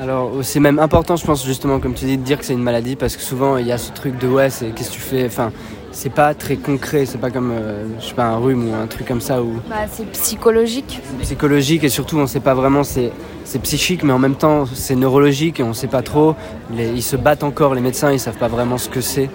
Alors 0.00 0.32
c'est 0.42 0.60
même 0.60 0.78
important 0.78 1.16
je 1.16 1.24
pense 1.24 1.44
justement 1.44 1.80
comme 1.80 1.94
tu 1.94 2.04
dis 2.04 2.18
de 2.18 2.22
dire 2.22 2.38
que 2.38 2.44
c'est 2.44 2.52
une 2.52 2.62
maladie 2.62 2.94
parce 2.96 3.16
que 3.16 3.22
souvent 3.22 3.56
il 3.56 3.66
y 3.66 3.72
a 3.72 3.78
ce 3.78 3.92
truc 3.92 4.18
de 4.18 4.26
ouais 4.26 4.50
c'est 4.50 4.66
qu'est-ce 4.70 4.90
que 4.90 4.94
tu 4.94 5.00
fais? 5.00 5.26
Enfin 5.26 5.52
c'est 5.94 6.10
pas 6.10 6.34
très 6.34 6.56
concret, 6.56 7.06
c'est 7.06 7.18
pas 7.18 7.30
comme 7.30 7.52
euh, 7.52 7.84
je 8.00 8.06
sais 8.06 8.14
pas 8.14 8.24
un 8.24 8.36
rhume 8.36 8.68
ou 8.68 8.74
un 8.74 8.86
truc 8.86 9.06
comme 9.06 9.20
ça 9.20 9.40
où 9.42 9.60
bah, 9.70 9.86
c'est 9.90 10.10
psychologique. 10.10 11.00
Psychologique 11.22 11.84
et 11.84 11.88
surtout 11.88 12.18
on 12.18 12.26
sait 12.26 12.40
pas 12.40 12.52
vraiment 12.52 12.82
c'est 12.82 13.12
c'est 13.44 13.60
psychique 13.60 14.02
mais 14.02 14.12
en 14.12 14.18
même 14.18 14.34
temps 14.34 14.66
c'est 14.66 14.96
neurologique 14.96 15.60
et 15.60 15.62
on 15.62 15.72
sait 15.72 15.86
pas 15.86 16.02
trop. 16.02 16.34
ils 16.76 17.02
se 17.02 17.16
battent 17.16 17.44
encore 17.44 17.74
les 17.74 17.80
médecins, 17.80 18.12
ils 18.12 18.18
savent 18.18 18.36
pas 18.36 18.48
vraiment 18.48 18.76
ce 18.76 18.88
que 18.88 19.00
c'est. 19.00 19.30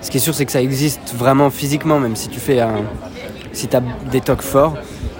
Ce 0.00 0.10
qui 0.10 0.18
est 0.18 0.20
sûr 0.20 0.34
c'est 0.34 0.46
que 0.46 0.52
ça 0.52 0.62
existe 0.62 1.12
vraiment 1.14 1.50
physiquement 1.50 1.98
même 1.98 2.14
si 2.14 2.28
tu 2.28 2.38
fais 2.38 2.60
un 2.60 2.84
si 3.52 3.66
tu 3.66 3.76
as 3.76 3.82
des 4.12 4.20
tocs 4.20 4.42
forts, 4.42 4.74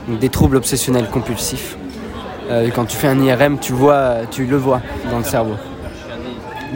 donc 0.07 0.21
des 0.21 0.29
troubles 0.29 0.57
obsessionnels 0.57 1.11
compulsifs. 1.11 1.77
Euh, 2.49 2.69
quand 2.75 2.85
tu 2.85 2.97
fais 2.97 3.09
un 3.09 3.21
IRM, 3.21 3.59
tu 3.59 3.73
vois 3.73 4.19
tu 4.31 4.47
le 4.47 4.57
vois 4.57 4.81
dans 5.11 5.19
le 5.19 5.25
cerveau. 5.25 5.57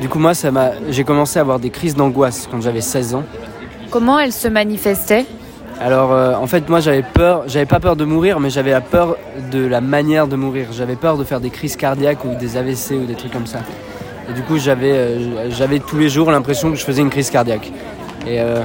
Du 0.00 0.08
coup 0.08 0.18
moi 0.18 0.34
ça 0.34 0.50
m'a 0.50 0.72
j'ai 0.90 1.04
commencé 1.04 1.38
à 1.38 1.42
avoir 1.42 1.60
des 1.60 1.70
crises 1.70 1.94
d'angoisse 1.94 2.48
quand 2.50 2.60
j'avais 2.60 2.80
16 2.80 3.14
ans. 3.14 3.22
Comment 3.94 4.18
elle 4.18 4.32
se 4.32 4.48
manifestait 4.48 5.24
alors 5.80 6.12
euh, 6.12 6.34
en 6.34 6.48
fait 6.48 6.68
moi 6.68 6.80
j'avais 6.80 7.02
peur, 7.04 7.44
j'avais 7.46 7.66
pas 7.66 7.78
peur 7.78 7.94
de 7.94 8.04
mourir 8.04 8.40
mais 8.40 8.50
j'avais 8.50 8.72
la 8.72 8.80
peur 8.80 9.16
de 9.52 9.64
la 9.64 9.80
manière 9.80 10.26
de 10.26 10.34
mourir. 10.34 10.68
J'avais 10.72 10.96
peur 10.96 11.16
de 11.16 11.22
faire 11.22 11.38
des 11.38 11.50
crises 11.50 11.76
cardiaques 11.76 12.24
ou 12.24 12.34
des 12.34 12.56
AVC 12.56 12.92
ou 12.92 13.06
des 13.06 13.14
trucs 13.14 13.32
comme 13.32 13.46
ça. 13.46 13.60
Et 14.28 14.32
du 14.32 14.42
coup 14.42 14.58
j'avais 14.58 14.90
euh, 14.90 15.48
j'avais 15.50 15.78
tous 15.78 15.96
les 15.96 16.08
jours 16.08 16.32
l'impression 16.32 16.72
que 16.72 16.76
je 16.76 16.82
faisais 16.82 17.02
une 17.02 17.10
crise 17.10 17.30
cardiaque. 17.30 17.70
Et 18.26 18.40
euh, 18.40 18.62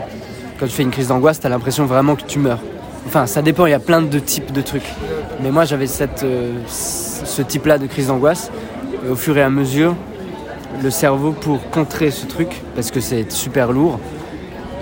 quand 0.60 0.66
tu 0.66 0.72
fais 0.72 0.82
une 0.82 0.90
crise 0.90 1.10
d'angoisse, 1.10 1.40
t'as 1.40 1.50
l'impression 1.50 1.86
vraiment 1.86 2.16
que 2.16 2.24
tu 2.24 2.40
meurs. 2.40 2.62
Enfin 3.06 3.28
ça 3.28 3.44
dépend, 3.44 3.68
il 3.68 3.72
y 3.72 3.76
a 3.76 3.80
plein 3.80 4.02
de 4.02 4.20
types 4.20 4.52
de 4.52 4.62
trucs. 4.62 4.90
Mais 5.44 5.52
moi 5.52 5.64
j'avais 5.64 5.88
cette 5.88 6.26
ce 6.68 7.42
type-là 7.44 7.78
de 7.78 7.86
crise 7.86 8.08
d'angoisse. 8.08 8.50
Et 9.06 9.10
au 9.10 9.16
fur 9.16 9.38
et 9.38 9.44
à 9.44 9.52
mesure, 9.52 9.96
le 10.82 10.90
cerveau 10.90 11.34
pour 11.34 11.70
contrer 11.70 12.10
ce 12.10 12.26
truc, 12.26 12.50
parce 12.76 12.90
que 12.90 13.00
c'est 13.00 13.32
super 13.32 13.72
lourd, 13.72 14.00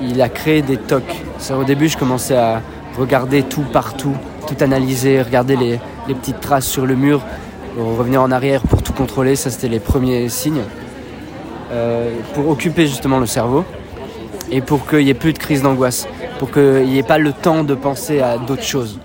il 0.01 0.21
a 0.21 0.29
créé 0.29 0.61
des 0.61 0.77
tocs. 0.77 1.23
Au 1.51 1.63
début, 1.63 1.87
je 1.87 1.97
commençais 1.97 2.35
à 2.37 2.61
regarder 2.97 3.43
tout 3.43 3.65
partout, 3.71 4.15
tout 4.47 4.55
analyser, 4.61 5.21
regarder 5.21 5.55
les, 5.55 5.79
petites 6.07 6.39
traces 6.39 6.65
sur 6.65 6.85
le 6.85 6.95
mur, 6.95 7.21
revenir 7.77 8.21
en 8.21 8.31
arrière 8.31 8.61
pour 8.61 8.81
tout 8.81 8.93
contrôler. 8.93 9.35
Ça, 9.35 9.49
c'était 9.49 9.67
les 9.67 9.79
premiers 9.79 10.29
signes. 10.29 10.63
Euh, 11.71 12.11
pour 12.33 12.47
occuper 12.49 12.87
justement 12.87 13.19
le 13.19 13.25
cerveau 13.25 13.65
et 14.49 14.61
pour 14.61 14.87
qu'il 14.87 14.99
n'y 14.99 15.09
ait 15.09 15.13
plus 15.13 15.33
de 15.33 15.37
crise 15.37 15.61
d'angoisse, 15.61 16.07
pour 16.39 16.49
qu'il 16.49 16.85
n'y 16.85 16.97
ait 16.97 17.03
pas 17.03 17.17
le 17.17 17.33
temps 17.33 17.65
de 17.65 17.75
penser 17.75 18.21
à 18.21 18.37
d'autres 18.37 18.63
choses. 18.63 18.97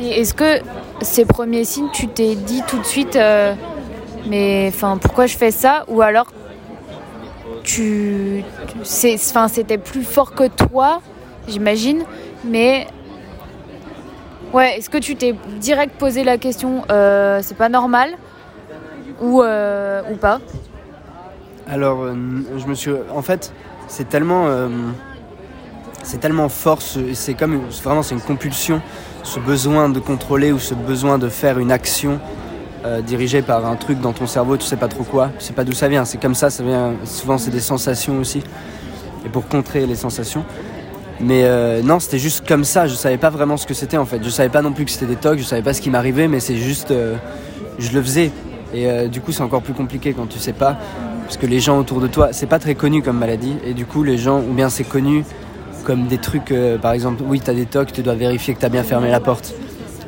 Est-ce 0.00 0.34
que 0.34 0.60
ces 1.00 1.24
premiers 1.24 1.64
signes, 1.64 1.90
tu 1.92 2.08
t'es 2.08 2.34
dit 2.34 2.62
tout 2.66 2.78
de 2.78 2.84
suite, 2.84 3.14
euh, 3.14 3.54
mais 4.28 4.66
enfin, 4.74 4.98
pourquoi 5.00 5.26
je 5.26 5.36
fais 5.36 5.52
ça? 5.52 5.84
Ou 5.86 6.02
alors 6.02 6.26
tu, 7.62 8.44
enfin, 8.80 9.48
c'était 9.48 9.78
plus 9.78 10.04
fort 10.04 10.34
que 10.34 10.48
toi, 10.48 11.00
j'imagine, 11.48 12.02
mais 12.44 12.86
ouais, 14.52 14.78
est-ce 14.78 14.90
que 14.90 14.98
tu 14.98 15.16
t'es 15.16 15.34
direct 15.60 15.96
posé 15.98 16.24
la 16.24 16.38
question, 16.38 16.84
euh, 16.90 17.40
c'est 17.42 17.56
pas 17.56 17.68
normal 17.68 18.10
ou, 19.20 19.42
euh, 19.42 20.02
ou 20.10 20.16
pas? 20.16 20.40
Alors, 21.68 22.02
euh, 22.02 22.14
je 22.56 22.66
me 22.66 22.74
suis, 22.74 22.90
en 23.14 23.22
fait, 23.22 23.52
c'est 23.88 24.08
tellement, 24.08 24.46
c'est 26.02 26.18
tellement 26.18 26.48
fort, 26.48 26.80
c'est 26.82 27.34
comme 27.34 27.60
vraiment 27.82 28.02
c'est 28.02 28.14
une 28.14 28.20
compulsion 28.20 28.80
ce 29.22 29.38
besoin 29.38 29.88
de 29.88 30.00
contrôler 30.00 30.52
ou 30.52 30.58
ce 30.58 30.74
besoin 30.74 31.18
de 31.18 31.28
faire 31.28 31.58
une 31.58 31.70
action 31.70 32.20
euh, 32.84 33.00
dirigée 33.00 33.42
par 33.42 33.64
un 33.64 33.76
truc 33.76 34.00
dans 34.00 34.12
ton 34.12 34.26
cerveau, 34.26 34.56
tu 34.56 34.64
sais 34.64 34.76
pas 34.76 34.88
trop 34.88 35.04
quoi, 35.04 35.30
tu 35.38 35.44
sais 35.44 35.52
pas 35.52 35.62
d'où 35.62 35.72
ça 35.72 35.86
vient. 35.86 36.04
C'est 36.04 36.20
comme 36.20 36.34
ça, 36.34 36.50
ça 36.50 36.64
vient. 36.64 36.94
Souvent, 37.04 37.38
c'est 37.38 37.52
des 37.52 37.60
sensations 37.60 38.18
aussi. 38.18 38.42
Et 39.24 39.28
pour 39.28 39.46
contrer 39.46 39.86
les 39.86 39.94
sensations. 39.94 40.44
Mais 41.20 41.44
euh, 41.44 41.80
non, 41.82 42.00
c'était 42.00 42.18
juste 42.18 42.44
comme 42.46 42.64
ça. 42.64 42.88
Je 42.88 42.94
savais 42.94 43.18
pas 43.18 43.30
vraiment 43.30 43.56
ce 43.56 43.68
que 43.68 43.74
c'était 43.74 43.98
en 43.98 44.04
fait. 44.04 44.18
Je 44.24 44.28
savais 44.30 44.48
pas 44.48 44.62
non 44.62 44.72
plus 44.72 44.84
que 44.84 44.90
c'était 44.90 45.06
des 45.06 45.14
tocs. 45.14 45.38
Je 45.38 45.44
savais 45.44 45.62
pas 45.62 45.74
ce 45.74 45.80
qui 45.80 45.90
m'arrivait, 45.90 46.26
mais 46.26 46.40
c'est 46.40 46.56
juste, 46.56 46.90
euh, 46.90 47.14
je 47.78 47.92
le 47.92 48.02
faisais. 48.02 48.32
Et 48.74 49.06
du 49.08 49.20
coup, 49.20 49.32
c'est 49.32 49.42
encore 49.42 49.60
plus 49.60 49.74
compliqué 49.74 50.14
quand 50.14 50.26
tu 50.26 50.38
sais 50.38 50.54
pas, 50.54 50.78
parce 51.24 51.36
que 51.36 51.44
les 51.44 51.60
gens 51.60 51.78
autour 51.78 52.00
de 52.00 52.06
toi, 52.06 52.30
c'est 52.32 52.46
pas 52.46 52.58
très 52.58 52.74
connu 52.74 53.02
comme 53.02 53.18
maladie. 53.18 53.54
Et 53.66 53.74
du 53.74 53.84
coup, 53.84 54.02
les 54.02 54.16
gens, 54.16 54.38
ou 54.38 54.54
bien 54.54 54.70
c'est 54.70 54.84
connu 54.84 55.26
comme 55.84 56.06
des 56.06 56.16
trucs, 56.16 56.54
par 56.80 56.92
exemple, 56.92 57.22
oui, 57.26 57.38
t'as 57.38 57.52
des 57.52 57.66
tocs, 57.66 57.92
tu 57.92 58.00
dois 58.00 58.14
vérifier 58.14 58.54
que 58.54 58.60
t'as 58.60 58.70
bien 58.70 58.82
fermé 58.82 59.10
la 59.10 59.20
porte. 59.20 59.52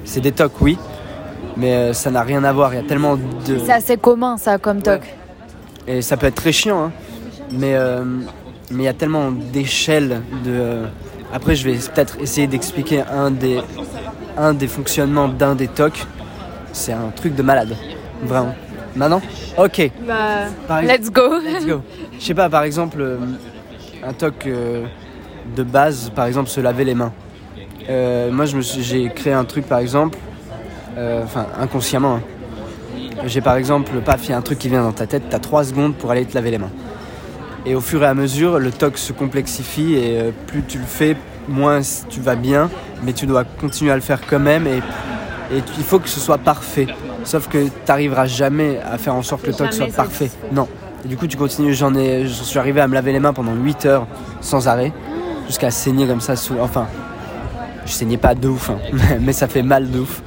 C'est 0.07 0.23
des 0.23 0.33
tocs, 0.33 0.63
oui, 0.63 0.79
mais 1.57 1.73
euh, 1.73 1.93
ça 1.93 2.11
n'a 2.11 2.23
rien 2.23 2.43
à 2.45 2.53
voir. 2.53 2.73
Il 2.75 2.77
y 2.77 2.85
a 2.85 2.89
tellement 2.89 3.17
de. 3.17 3.59
C'est 3.65 3.73
assez 3.73 3.97
commun, 3.97 4.37
ça, 4.37 4.59
comme 4.59 4.83
toc. 4.83 5.01
Et 5.87 6.01
ça 6.03 6.17
peut 6.17 6.27
être 6.27 6.35
très 6.37 6.53
chiant, 6.53 6.85
hein. 6.87 6.93
mais 7.51 7.75
euh, 7.75 8.05
mais 8.71 8.83
il 8.85 8.87
y 8.87 8.89
a 8.89 8.93
tellement 8.95 9.31
d'échelles 9.31 10.23
de. 10.45 10.51
euh, 10.51 10.87
Après, 11.33 11.55
je 11.55 11.69
vais 11.69 11.77
peut-être 11.77 12.17
essayer 12.21 12.47
d'expliquer 12.47 13.03
un 13.03 13.31
des 13.31 13.61
un 14.37 14.55
des 14.55 14.67
fonctionnements 14.69 15.29
d'un 15.29 15.55
des 15.55 15.69
tocs. 15.69 16.05
C'est 16.73 16.93
un 16.93 17.11
truc 17.15 17.35
de 17.35 17.43
malade, 17.43 17.77
vraiment. 18.23 18.55
Maintenant, 18.97 19.21
ok. 19.59 19.91
Bah, 20.07 20.15
Par 20.69 20.79
exemple- 20.81 20.99
let's 21.01 21.11
go. 21.13 21.39
Let's 21.41 21.67
go. 21.67 21.83
Je 22.19 22.25
sais 22.25 22.35
pas, 22.35 22.49
par 22.49 22.63
exemple, 22.65 23.05
un 24.07 24.13
toc 24.13 24.49
de 25.57 25.63
base, 25.63 26.11
par 26.15 26.27
exemple, 26.27 26.49
se 26.49 26.61
laver 26.61 26.85
les 26.85 26.95
mains. 26.95 27.13
Euh, 27.91 28.31
moi, 28.33 28.47
je 28.47 28.57
me 28.57 28.63
suis- 28.63 28.83
j'ai 28.83 29.09
créé 29.11 29.33
un 29.33 29.45
truc, 29.45 29.67
par 29.67 29.79
exemple, 29.81 30.17
enfin, 31.25 31.47
inconsciemment. 31.59 32.17
hein. 32.17 32.23
J'ai 33.27 33.41
par 33.41 33.57
exemple, 33.57 33.93
paf, 34.05 34.25
il 34.25 34.31
y 34.31 34.33
a 34.33 34.37
un 34.37 34.43
truc 34.43 34.59
qui 34.59 34.69
vient 34.69 34.83
dans 34.83 34.93
ta 34.93 35.07
tête, 35.07 35.25
t'as 35.31 35.39
3 35.39 35.65
secondes 35.65 35.95
pour 35.95 36.11
aller 36.11 36.25
te 36.25 36.35
laver 36.35 36.51
les 36.51 36.59
mains. 36.59 36.71
Et 37.67 37.75
au 37.75 37.81
fur 37.81 38.03
et 38.03 38.07
à 38.07 38.15
mesure, 38.15 38.59
le 38.59 38.71
toc 38.71 38.99
se 38.99 39.13
complexifie 39.13 39.95
et 39.95 40.21
euh, 40.21 40.31
plus 40.47 40.63
tu 40.63 40.79
le 40.79 40.85
fais, 40.85 41.17
moins 41.49 41.81
tu 42.11 42.21
vas 42.21 42.35
bien, 42.35 42.69
mais 43.03 43.15
tu 43.15 43.27
dois 43.27 43.45
continuer 43.45 43.91
à 43.93 43.95
le 43.95 44.03
faire 44.03 44.21
quand 44.29 44.39
même 44.39 44.67
et, 44.67 44.83
il 45.53 45.85
faut 45.85 45.99
que 45.99 46.09
ce 46.09 46.19
soit 46.21 46.39
parfait. 46.39 46.89
Sauf 47.23 47.49
que 47.49 47.65
tu 47.65 47.71
n'arriveras 47.87 48.27
jamais 48.27 48.81
à 48.81 48.99
faire 48.99 49.15
en 49.15 49.23
sorte 49.23 49.43
que 49.43 49.49
le 49.49 49.55
toc 49.55 49.73
soit 49.73 49.93
parfait. 49.95 50.31
Non. 50.53 50.67
Et 51.05 51.09
du 51.09 51.17
coup, 51.17 51.27
tu 51.27 51.37
continues. 51.37 51.75
J'en 51.75 51.95
ai, 51.95 52.27
je 52.27 52.43
suis 52.43 52.59
arrivé 52.59 52.81
à 52.81 52.89
me 52.89 52.95
laver 52.95 53.13
les 53.13 53.21
mains 53.21 53.33
pendant 53.33 53.55
8 53.55 53.87
heures 53.87 54.07
sans 54.41 54.67
arrêt, 54.69 54.91
jusqu'à 55.47 55.71
saigner 55.71 56.07
comme 56.07 56.21
ça. 56.21 56.35
Sous, 56.35 56.55
enfin, 56.61 56.87
je 57.87 57.93
saignais 57.93 58.17
pas 58.17 58.35
de 58.35 58.49
ouf, 58.49 58.71
hein, 58.71 58.79
mais 59.21 59.33
ça 59.33 59.47
fait 59.47 59.63
mal 59.63 59.91
de 59.91 60.01
ouf. 60.01 60.23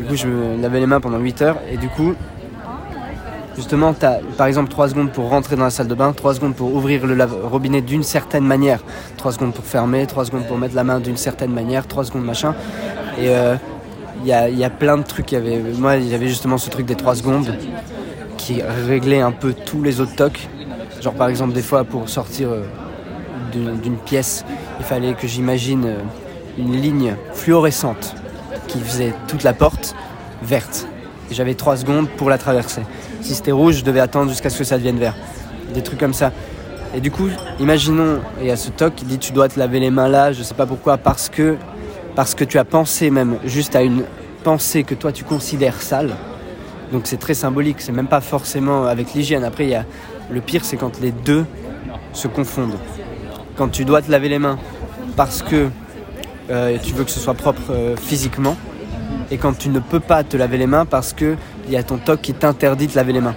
Du 0.00 0.06
coup, 0.06 0.16
je 0.16 0.26
me 0.26 0.62
lavais 0.62 0.80
les 0.80 0.86
mains 0.86 0.98
pendant 0.98 1.18
8 1.18 1.42
heures 1.42 1.58
et 1.70 1.76
du 1.76 1.90
coup, 1.90 2.14
justement, 3.54 3.92
tu 3.92 4.06
as 4.06 4.20
par 4.38 4.46
exemple 4.46 4.70
3 4.70 4.88
secondes 4.88 5.12
pour 5.12 5.28
rentrer 5.28 5.56
dans 5.56 5.64
la 5.64 5.70
salle 5.70 5.88
de 5.88 5.94
bain, 5.94 6.14
3 6.14 6.36
secondes 6.36 6.54
pour 6.54 6.74
ouvrir 6.74 7.06
le 7.06 7.22
robinet 7.44 7.82
d'une 7.82 8.02
certaine 8.02 8.44
manière, 8.44 8.80
3 9.18 9.32
secondes 9.32 9.52
pour 9.52 9.66
fermer, 9.66 10.06
3 10.06 10.24
secondes 10.24 10.46
pour 10.46 10.56
mettre 10.56 10.74
la 10.74 10.84
main 10.84 11.00
d'une 11.00 11.18
certaine 11.18 11.52
manière, 11.52 11.86
3 11.86 12.04
secondes 12.04 12.24
machin. 12.24 12.54
Et 13.18 13.28
euh, 13.28 13.56
il 14.22 14.28
y, 14.28 14.32
a, 14.32 14.48
y 14.48 14.64
a 14.64 14.70
plein 14.70 14.96
de 14.96 15.02
trucs. 15.02 15.32
Y 15.32 15.36
avait, 15.36 15.58
moi, 15.76 15.96
il 15.96 16.08
y 16.08 16.14
avait 16.14 16.28
justement 16.28 16.56
ce 16.56 16.70
truc 16.70 16.86
des 16.86 16.96
3 16.96 17.16
secondes 17.16 17.54
qui 18.38 18.62
réglait 18.62 19.20
un 19.20 19.32
peu 19.32 19.52
tous 19.52 19.82
les 19.82 20.00
autres 20.00 20.16
tocs. 20.16 20.48
Genre 21.02 21.12
par 21.12 21.28
exemple, 21.28 21.52
des 21.52 21.62
fois, 21.62 21.84
pour 21.84 22.08
sortir 22.08 22.48
euh, 22.48 22.62
d'une 23.52 23.76
d'une 23.76 23.98
pièce, 23.98 24.46
il 24.78 24.86
fallait 24.86 25.12
que 25.12 25.26
j'imagine 25.26 25.84
euh, 25.84 25.98
une 26.56 26.72
ligne 26.72 27.16
fluorescente 27.34 28.14
qui 28.70 28.80
faisait 28.80 29.12
toute 29.28 29.42
la 29.42 29.52
porte 29.52 29.94
verte. 30.42 30.86
J'avais 31.30 31.54
3 31.54 31.78
secondes 31.78 32.08
pour 32.08 32.30
la 32.30 32.38
traverser. 32.38 32.82
Si 33.20 33.34
c'était 33.34 33.52
rouge, 33.52 33.76
je 33.76 33.84
devais 33.84 34.00
attendre 34.00 34.30
jusqu'à 34.30 34.50
ce 34.50 34.58
que 34.58 34.64
ça 34.64 34.78
devienne 34.78 34.98
vert. 34.98 35.14
Des 35.74 35.82
trucs 35.82 36.00
comme 36.00 36.14
ça. 36.14 36.32
Et 36.94 37.00
du 37.00 37.10
coup, 37.10 37.28
imaginons, 37.60 38.20
il 38.40 38.46
y 38.46 38.50
a 38.50 38.56
ce 38.56 38.70
toc 38.70 38.96
qui 38.96 39.04
dit 39.04 39.18
tu 39.18 39.32
dois 39.32 39.48
te 39.48 39.58
laver 39.58 39.78
les 39.78 39.90
mains 39.90 40.08
là, 40.08 40.32
je 40.32 40.42
sais 40.42 40.54
pas 40.54 40.66
pourquoi, 40.66 40.96
parce 40.96 41.28
que, 41.28 41.56
parce 42.16 42.34
que 42.34 42.42
tu 42.42 42.58
as 42.58 42.64
pensé 42.64 43.10
même 43.10 43.36
juste 43.44 43.76
à 43.76 43.82
une 43.82 44.02
pensée 44.42 44.82
que 44.82 44.94
toi 44.94 45.12
tu 45.12 45.22
considères 45.22 45.80
sale. 45.80 46.10
Donc 46.90 47.02
c'est 47.04 47.18
très 47.18 47.34
symbolique, 47.34 47.80
c'est 47.80 47.92
même 47.92 48.08
pas 48.08 48.20
forcément 48.20 48.86
avec 48.86 49.14
l'hygiène. 49.14 49.44
Après, 49.44 49.84
le 50.30 50.40
pire, 50.40 50.64
c'est 50.64 50.76
quand 50.76 51.00
les 51.00 51.12
deux 51.12 51.44
se 52.12 52.26
confondent. 52.26 52.78
Quand 53.56 53.68
tu 53.68 53.84
dois 53.84 54.02
te 54.02 54.10
laver 54.10 54.28
les 54.28 54.40
mains 54.40 54.58
parce 55.16 55.42
que 55.42 55.68
euh, 56.50 56.76
tu 56.82 56.92
veux 56.94 57.04
que 57.04 57.10
ce 57.10 57.20
soit 57.20 57.34
propre 57.34 57.62
euh, 57.70 57.96
physiquement, 57.96 58.56
et 59.30 59.36
quand 59.38 59.56
tu 59.56 59.68
ne 59.68 59.78
peux 59.78 60.00
pas 60.00 60.24
te 60.24 60.36
laver 60.36 60.58
les 60.58 60.66
mains 60.66 60.86
parce 60.86 61.12
que 61.12 61.36
il 61.66 61.72
y 61.72 61.76
a 61.76 61.82
ton 61.82 61.98
toc 61.98 62.20
qui 62.20 62.34
t'interdit 62.34 62.86
de 62.88 62.96
laver 62.96 63.12
les 63.12 63.20
mains. 63.20 63.34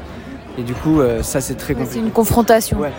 Et 0.58 0.64
du 0.64 0.74
coup, 0.74 1.02
euh, 1.02 1.22
ça 1.24 1.42
c'est 1.42 1.56
très 1.56 1.74
C'est 1.74 1.80
compliqué. 1.80 2.00
une 2.00 2.12
confrontation. 2.12 2.80
Ouais. 2.80 2.92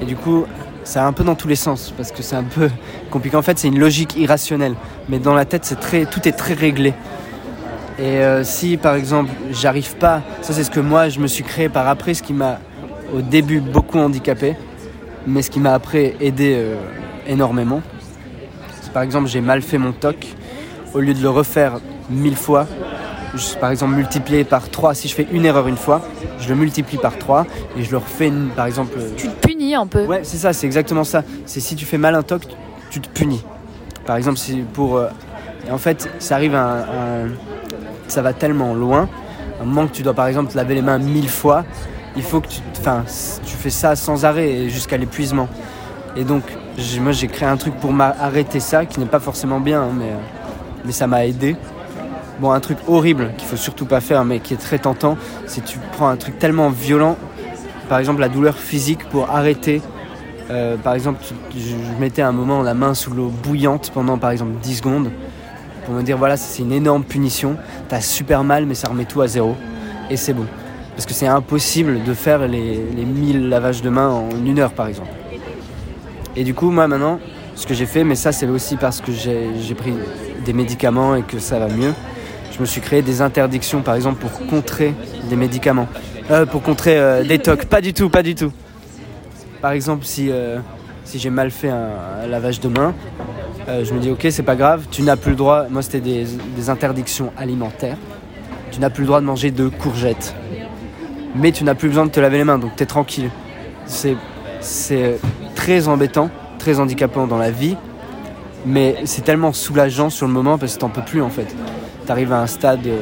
Et 0.00 0.04
du 0.04 0.16
coup, 0.16 0.44
ça 0.82 1.04
a 1.04 1.06
un 1.06 1.12
peu 1.12 1.24
dans 1.24 1.34
tous 1.34 1.48
les 1.48 1.56
sens 1.56 1.92
parce 1.96 2.10
que 2.12 2.22
c'est 2.22 2.36
un 2.36 2.42
peu 2.44 2.68
compliqué. 3.10 3.36
En 3.36 3.42
fait, 3.42 3.58
c'est 3.58 3.68
une 3.68 3.78
logique 3.78 4.16
irrationnelle, 4.16 4.74
mais 5.08 5.18
dans 5.18 5.34
la 5.34 5.44
tête, 5.44 5.64
c'est 5.64 5.78
très, 5.78 6.04
tout 6.06 6.26
est 6.26 6.32
très 6.32 6.54
réglé. 6.54 6.94
Et 7.98 8.18
euh, 8.18 8.42
si, 8.42 8.76
par 8.76 8.96
exemple, 8.96 9.30
j'arrive 9.52 9.94
pas, 9.96 10.22
ça 10.42 10.52
c'est 10.52 10.64
ce 10.64 10.70
que 10.70 10.80
moi 10.80 11.08
je 11.08 11.20
me 11.20 11.28
suis 11.28 11.44
créé 11.44 11.68
par 11.68 11.86
après, 11.86 12.14
ce 12.14 12.24
qui 12.24 12.32
m'a 12.32 12.58
au 13.14 13.20
début 13.20 13.60
beaucoup 13.60 13.98
handicapé, 13.98 14.56
mais 15.28 15.42
ce 15.42 15.50
qui 15.50 15.60
m'a 15.60 15.74
après 15.74 16.16
aidé 16.20 16.54
euh, 16.56 16.74
énormément. 17.28 17.82
Par 18.94 19.02
exemple, 19.02 19.28
j'ai 19.28 19.40
mal 19.42 19.60
fait 19.60 19.76
mon 19.76 19.92
toc, 19.92 20.16
au 20.94 21.00
lieu 21.00 21.12
de 21.12 21.20
le 21.20 21.28
refaire 21.28 21.80
mille 22.08 22.36
fois, 22.36 22.66
je- 23.34 23.54
par 23.56 23.70
exemple 23.70 23.94
multiplié 23.94 24.44
par 24.44 24.70
3, 24.70 24.94
si 24.94 25.08
je 25.08 25.14
fais 25.14 25.26
une 25.32 25.44
erreur 25.44 25.66
une 25.66 25.76
fois, 25.76 26.00
je 26.38 26.48
le 26.48 26.54
multiplie 26.54 26.96
par 26.98 27.18
3 27.18 27.44
et 27.76 27.82
je 27.82 27.90
le 27.90 27.98
refais, 27.98 28.28
une- 28.28 28.50
par 28.50 28.66
exemple, 28.66 28.94
euh, 28.96 29.10
Tu 29.16 29.28
te 29.28 29.46
punis 29.46 29.74
un 29.74 29.86
peu. 29.88 30.06
Ouais, 30.06 30.20
c'est 30.22 30.36
ça, 30.36 30.52
c'est 30.52 30.66
exactement 30.66 31.02
ça. 31.04 31.24
C'est 31.44 31.58
si 31.60 31.74
tu 31.74 31.84
fais 31.84 31.98
mal 31.98 32.14
un 32.14 32.22
toc, 32.22 32.42
tu 32.90 33.00
te 33.00 33.08
punis. 33.08 33.44
Par 34.06 34.16
exemple, 34.16 34.38
si 34.38 34.58
pour. 34.72 34.96
euh, 34.96 35.08
et 35.66 35.72
en 35.72 35.78
fait, 35.78 36.08
ça 36.20 36.36
arrive 36.36 36.54
à 36.54 36.86
Ça 38.06 38.20
va 38.22 38.32
tellement 38.34 38.74
loin. 38.74 39.08
À 39.58 39.62
un 39.62 39.64
moment 39.66 39.86
que 39.88 39.92
tu 39.92 40.02
dois, 40.02 40.12
par 40.14 40.26
exemple, 40.26 40.52
te 40.52 40.56
laver 40.58 40.74
les 40.74 40.82
mains 40.82 40.98
mille 40.98 41.28
fois, 41.28 41.64
il 42.16 42.22
faut 42.22 42.40
que 42.40 42.48
tu. 42.48 42.60
Enfin, 42.78 43.02
tu 43.46 43.56
fais 43.56 43.70
ça 43.70 43.96
sans 43.96 44.26
arrêt 44.26 44.68
jusqu'à 44.68 44.98
l'épuisement. 44.98 45.48
Et 46.14 46.22
donc, 46.22 46.42
moi, 47.00 47.12
j'ai 47.12 47.28
créé 47.28 47.48
un 47.48 47.56
truc 47.56 47.74
pour 47.74 47.92
m'arrêter 47.92 48.60
ça, 48.60 48.86
qui 48.86 49.00
n'est 49.00 49.06
pas 49.06 49.20
forcément 49.20 49.60
bien, 49.60 49.82
hein, 49.82 49.92
mais, 49.96 50.10
euh, 50.10 50.16
mais 50.84 50.92
ça 50.92 51.06
m'a 51.06 51.26
aidé. 51.26 51.56
Bon, 52.40 52.50
un 52.50 52.60
truc 52.60 52.78
horrible 52.88 53.32
qu'il 53.36 53.46
faut 53.46 53.56
surtout 53.56 53.86
pas 53.86 54.00
faire, 54.00 54.24
mais 54.24 54.40
qui 54.40 54.54
est 54.54 54.58
très 54.58 54.78
tentant, 54.78 55.16
c'est 55.46 55.64
tu 55.64 55.78
prends 55.92 56.08
un 56.08 56.16
truc 56.16 56.38
tellement 56.38 56.70
violent, 56.70 57.16
par 57.88 57.98
exemple 57.98 58.20
la 58.20 58.28
douleur 58.28 58.56
physique, 58.56 59.08
pour 59.08 59.30
arrêter. 59.30 59.82
Euh, 60.50 60.76
par 60.76 60.94
exemple, 60.94 61.20
je, 61.54 61.58
je 61.58 62.00
mettais 62.00 62.22
un 62.22 62.32
moment 62.32 62.62
la 62.62 62.74
main 62.74 62.94
sous 62.94 63.12
l'eau 63.12 63.28
bouillante 63.28 63.92
pendant 63.94 64.18
par 64.18 64.30
exemple 64.30 64.52
10 64.62 64.76
secondes 64.76 65.10
pour 65.84 65.94
me 65.94 66.02
dire 66.02 66.18
voilà, 66.18 66.36
c'est 66.36 66.62
une 66.62 66.72
énorme 66.72 67.04
punition, 67.04 67.56
t'as 67.88 68.00
super 68.00 68.42
mal, 68.42 68.66
mais 68.66 68.74
ça 68.74 68.88
remet 68.88 69.04
tout 69.04 69.20
à 69.20 69.28
zéro 69.28 69.54
et 70.10 70.16
c'est 70.16 70.32
bon. 70.32 70.46
Parce 70.96 71.06
que 71.06 71.12
c'est 71.12 71.26
impossible 71.26 72.02
de 72.04 72.14
faire 72.14 72.46
les, 72.46 72.80
les 72.96 73.04
1000 73.04 73.48
lavages 73.48 73.82
de 73.82 73.90
mains 73.90 74.10
en 74.10 74.30
une 74.44 74.58
heure 74.58 74.72
par 74.72 74.88
exemple. 74.88 75.10
Et 76.36 76.44
du 76.44 76.54
coup, 76.54 76.70
moi 76.70 76.88
maintenant, 76.88 77.20
ce 77.54 77.66
que 77.66 77.74
j'ai 77.74 77.86
fait, 77.86 78.04
mais 78.04 78.14
ça 78.14 78.32
c'est 78.32 78.46
aussi 78.46 78.76
parce 78.76 79.00
que 79.00 79.12
j'ai 79.12 79.74
pris 79.74 79.92
des 80.44 80.52
médicaments 80.52 81.14
et 81.14 81.22
que 81.22 81.38
ça 81.38 81.58
va 81.58 81.68
mieux, 81.68 81.94
je 82.52 82.60
me 82.60 82.66
suis 82.66 82.80
créé 82.80 83.02
des 83.02 83.20
interdictions 83.20 83.82
par 83.82 83.94
exemple 83.94 84.20
pour 84.20 84.46
contrer 84.46 84.94
des 85.28 85.36
médicaments. 85.36 85.88
Euh, 86.30 86.46
pour 86.46 86.62
contrer 86.62 86.96
euh, 86.96 87.22
des 87.22 87.38
tocs, 87.38 87.66
pas 87.66 87.82
du 87.82 87.92
tout, 87.92 88.08
pas 88.08 88.22
du 88.22 88.34
tout. 88.34 88.50
Par 89.60 89.72
exemple, 89.72 90.06
si, 90.06 90.30
euh, 90.30 90.58
si 91.04 91.18
j'ai 91.18 91.28
mal 91.28 91.50
fait 91.50 91.68
un, 91.68 92.26
lavage 92.26 92.60
de 92.60 92.68
main, 92.68 92.94
je 93.68 93.92
me 93.92 93.98
dis 93.98 94.10
ok, 94.10 94.26
c'est 94.30 94.42
pas 94.42 94.56
grave, 94.56 94.86
tu 94.90 95.02
n'as 95.02 95.16
plus 95.16 95.30
le 95.30 95.36
droit. 95.36 95.66
Moi, 95.70 95.82
c'était 95.82 96.00
des, 96.00 96.26
des 96.56 96.70
interdictions 96.70 97.32
alimentaires. 97.36 97.96
Tu 98.70 98.80
n'as 98.80 98.90
plus 98.90 99.02
le 99.02 99.06
droit 99.06 99.20
de 99.20 99.26
manger 99.26 99.50
de 99.50 99.68
courgettes. 99.68 100.34
Mais 101.34 101.52
tu 101.52 101.64
n'as 101.64 101.74
plus 101.74 101.88
besoin 101.88 102.06
de 102.06 102.10
te 102.10 102.20
laver 102.20 102.38
les 102.38 102.44
mains, 102.44 102.58
donc 102.58 102.76
tu 102.76 102.82
es 102.82 102.86
tranquille. 102.86 103.30
C'est 103.86 104.16
très 105.54 105.88
embêtant, 105.88 106.30
très 106.58 106.78
handicapant 106.80 107.26
dans 107.26 107.38
la 107.38 107.50
vie, 107.50 107.76
mais 108.66 108.96
c'est 109.04 109.22
tellement 109.22 109.52
soulageant 109.52 110.10
sur 110.10 110.26
le 110.26 110.32
moment 110.32 110.58
parce 110.58 110.74
que 110.74 110.80
t'en 110.80 110.88
peux 110.88 111.02
plus 111.02 111.22
en 111.22 111.30
fait. 111.30 111.46
T'arrives 112.06 112.32
à 112.32 112.40
un 112.40 112.46
stade. 112.46 112.86
euh, 112.86 112.98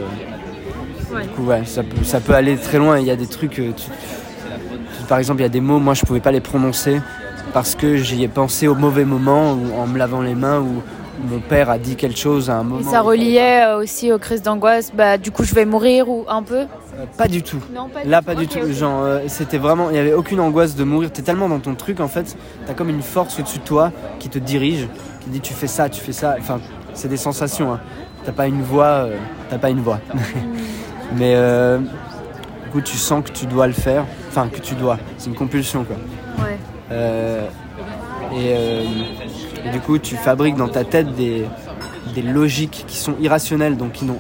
Ouais. 1.15 1.23
du 1.25 1.29
coup, 1.29 1.43
ouais, 1.45 1.63
ça 1.67 1.83
peut, 1.83 2.03
ça 2.05 2.21
peut 2.21 2.33
aller 2.35 2.57
très 2.57 2.79
loin. 2.79 2.99
Il 2.99 3.05
y 3.05 3.11
a 3.11 3.17
des 3.17 3.27
trucs. 3.27 3.59
euh, 3.59 3.73
tu- 3.77 3.85
tu- 3.85 5.05
par 5.09 5.19
exemple, 5.19 5.41
il 5.41 5.43
y 5.43 5.47
a 5.47 5.51
des 5.51 5.61
mots, 5.61 5.79
moi 5.79 5.93
je 5.93 6.03
pouvais 6.07 6.21
pas 6.21 6.33
les 6.33 6.41
prononcer 6.41 7.03
parce 7.53 7.75
que 7.75 7.97
j'y 7.97 8.23
ai 8.23 8.29
pensé 8.29 8.67
au 8.67 8.75
mauvais 8.75 9.05
moment 9.05 9.53
ou 9.53 9.79
en 9.79 9.87
me 9.87 9.99
lavant 9.99 10.23
les 10.23 10.35
mains 10.35 10.61
ou 10.61 10.81
mon 11.31 11.39
père 11.41 11.69
a 11.69 11.77
dit 11.77 11.97
quelque 11.97 12.19
chose 12.19 12.49
à 12.49 12.57
un 12.57 12.63
moment. 12.63 12.81
Et 12.81 12.91
ça 12.91 13.03
reliait 13.03 13.63
euh, 13.67 13.79
aussi 13.79 14.11
aux 14.11 14.19
crises 14.19 14.41
d'angoisse. 14.41 14.91
Bah, 14.95 15.19
du 15.19 15.31
coup, 15.31 15.45
je 15.45 15.55
vais 15.55 15.67
mourir 15.67 16.09
ou 16.09 16.25
un 16.29 16.43
peu? 16.43 16.65
Pas 17.17 17.29
du 17.29 17.43
tout. 17.43 17.61
Non, 17.75 17.89
pas 17.89 18.05
Là, 18.05 18.23
pas 18.23 18.35
du 18.35 18.47
tout. 18.47 18.61
Genre, 18.73 19.03
euh, 19.03 19.21
c'était 19.29 19.59
vraiment. 19.59 19.91
Il 19.91 19.95
n'y 19.95 19.99
avait 19.99 20.13
aucune 20.13 20.41
angoisse 20.41 20.75
de 20.75 20.85
mourir. 20.85 21.11
T'es 21.11 21.23
tellement 21.23 21.49
dans 21.49 21.59
ton 21.59 21.75
truc, 21.75 22.01
en 22.01 22.09
fait. 22.09 22.37
T'as 22.67 22.75
comme 22.75 22.91
une 22.91 23.03
force 23.03 23.39
au-dessus 23.39 23.59
de 23.59 23.65
toi 23.65 23.93
qui 24.19 24.29
te 24.29 24.39
dirige, 24.39 24.89
qui 25.21 25.31
dit 25.31 25.41
tu 25.41 25.55
fais 25.55 25.67
ça, 25.67 25.89
tu 25.89 26.01
fais 26.01 26.13
ça. 26.13 26.37
Enfin, 26.39 26.61
c'est 26.95 27.09
des 27.09 27.17
sensations. 27.17 27.73
Hein. 27.73 27.81
T'as 28.25 28.33
pas 28.33 28.47
une 28.47 28.63
voix, 28.63 28.85
euh, 29.07 29.17
t'as 29.51 29.59
pas 29.59 29.71
une 29.71 29.81
voix. 29.81 30.01
Mais 31.17 31.35
euh, 31.35 31.79
du 31.79 32.71
coup, 32.71 32.81
tu 32.81 32.97
sens 32.97 33.25
que 33.25 33.33
tu 33.33 33.47
dois 33.47 33.67
le 33.67 33.73
faire. 33.73 34.05
Enfin, 34.29 34.49
que 34.49 34.61
tu 34.61 34.75
dois. 34.75 34.99
C'est 35.19 35.29
une 35.29 35.37
compulsion, 35.37 35.85
quoi. 35.85 35.97
Ouais. 36.45 36.59
Et, 38.35 38.51
et 39.67 39.71
du 39.71 39.81
coup, 39.81 39.99
tu 39.99 40.17
fabriques 40.17 40.57
dans 40.57 40.69
ta 40.69 40.85
tête 40.85 41.15
des, 41.15 41.45
des 42.15 42.23
logiques 42.23 42.85
qui 42.87 42.97
sont 42.97 43.15
irrationnelles, 43.21 43.77
donc 43.77 43.93
qui 43.93 44.05
n'ont 44.05 44.19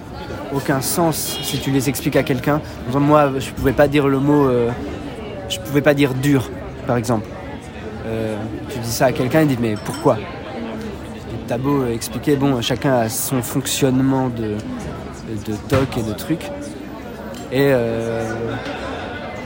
aucun 0.55 0.81
sens 0.81 1.39
si 1.43 1.59
tu 1.59 1.71
les 1.71 1.89
expliques 1.89 2.17
à 2.17 2.23
quelqu'un. 2.23 2.61
Moi, 2.93 3.33
je 3.39 3.51
pouvais 3.51 3.73
pas 3.73 3.89
dire 3.89 4.09
le 4.09 4.19
mot, 4.19 4.47
euh, 4.47 4.71
je 5.49 5.59
pouvais 5.59 5.83
pas 5.83 5.95
dire 5.95 6.15
dur, 6.15 6.51
par 6.87 6.97
exemple. 6.97 7.27
Euh, 8.07 8.37
tu 8.69 8.79
dis 8.79 8.91
ça 8.91 9.07
à 9.07 9.13
quelqu'un, 9.13 9.43
il 9.43 9.49
dit 9.49 9.59
mais 9.61 9.75
pourquoi? 9.85 10.19
T'as 11.49 11.59
beau 11.59 11.87
expliquer, 11.87 12.37
bon, 12.37 12.61
chacun 12.63 12.95
a 12.95 13.09
son 13.09 13.43
fonctionnement 13.43 14.29
de, 14.29 14.57
de 15.47 15.57
toc 15.69 15.97
et 15.99 16.03
de 16.03 16.13
trucs. 16.13 16.45
Et 17.51 17.71
euh, 17.73 18.33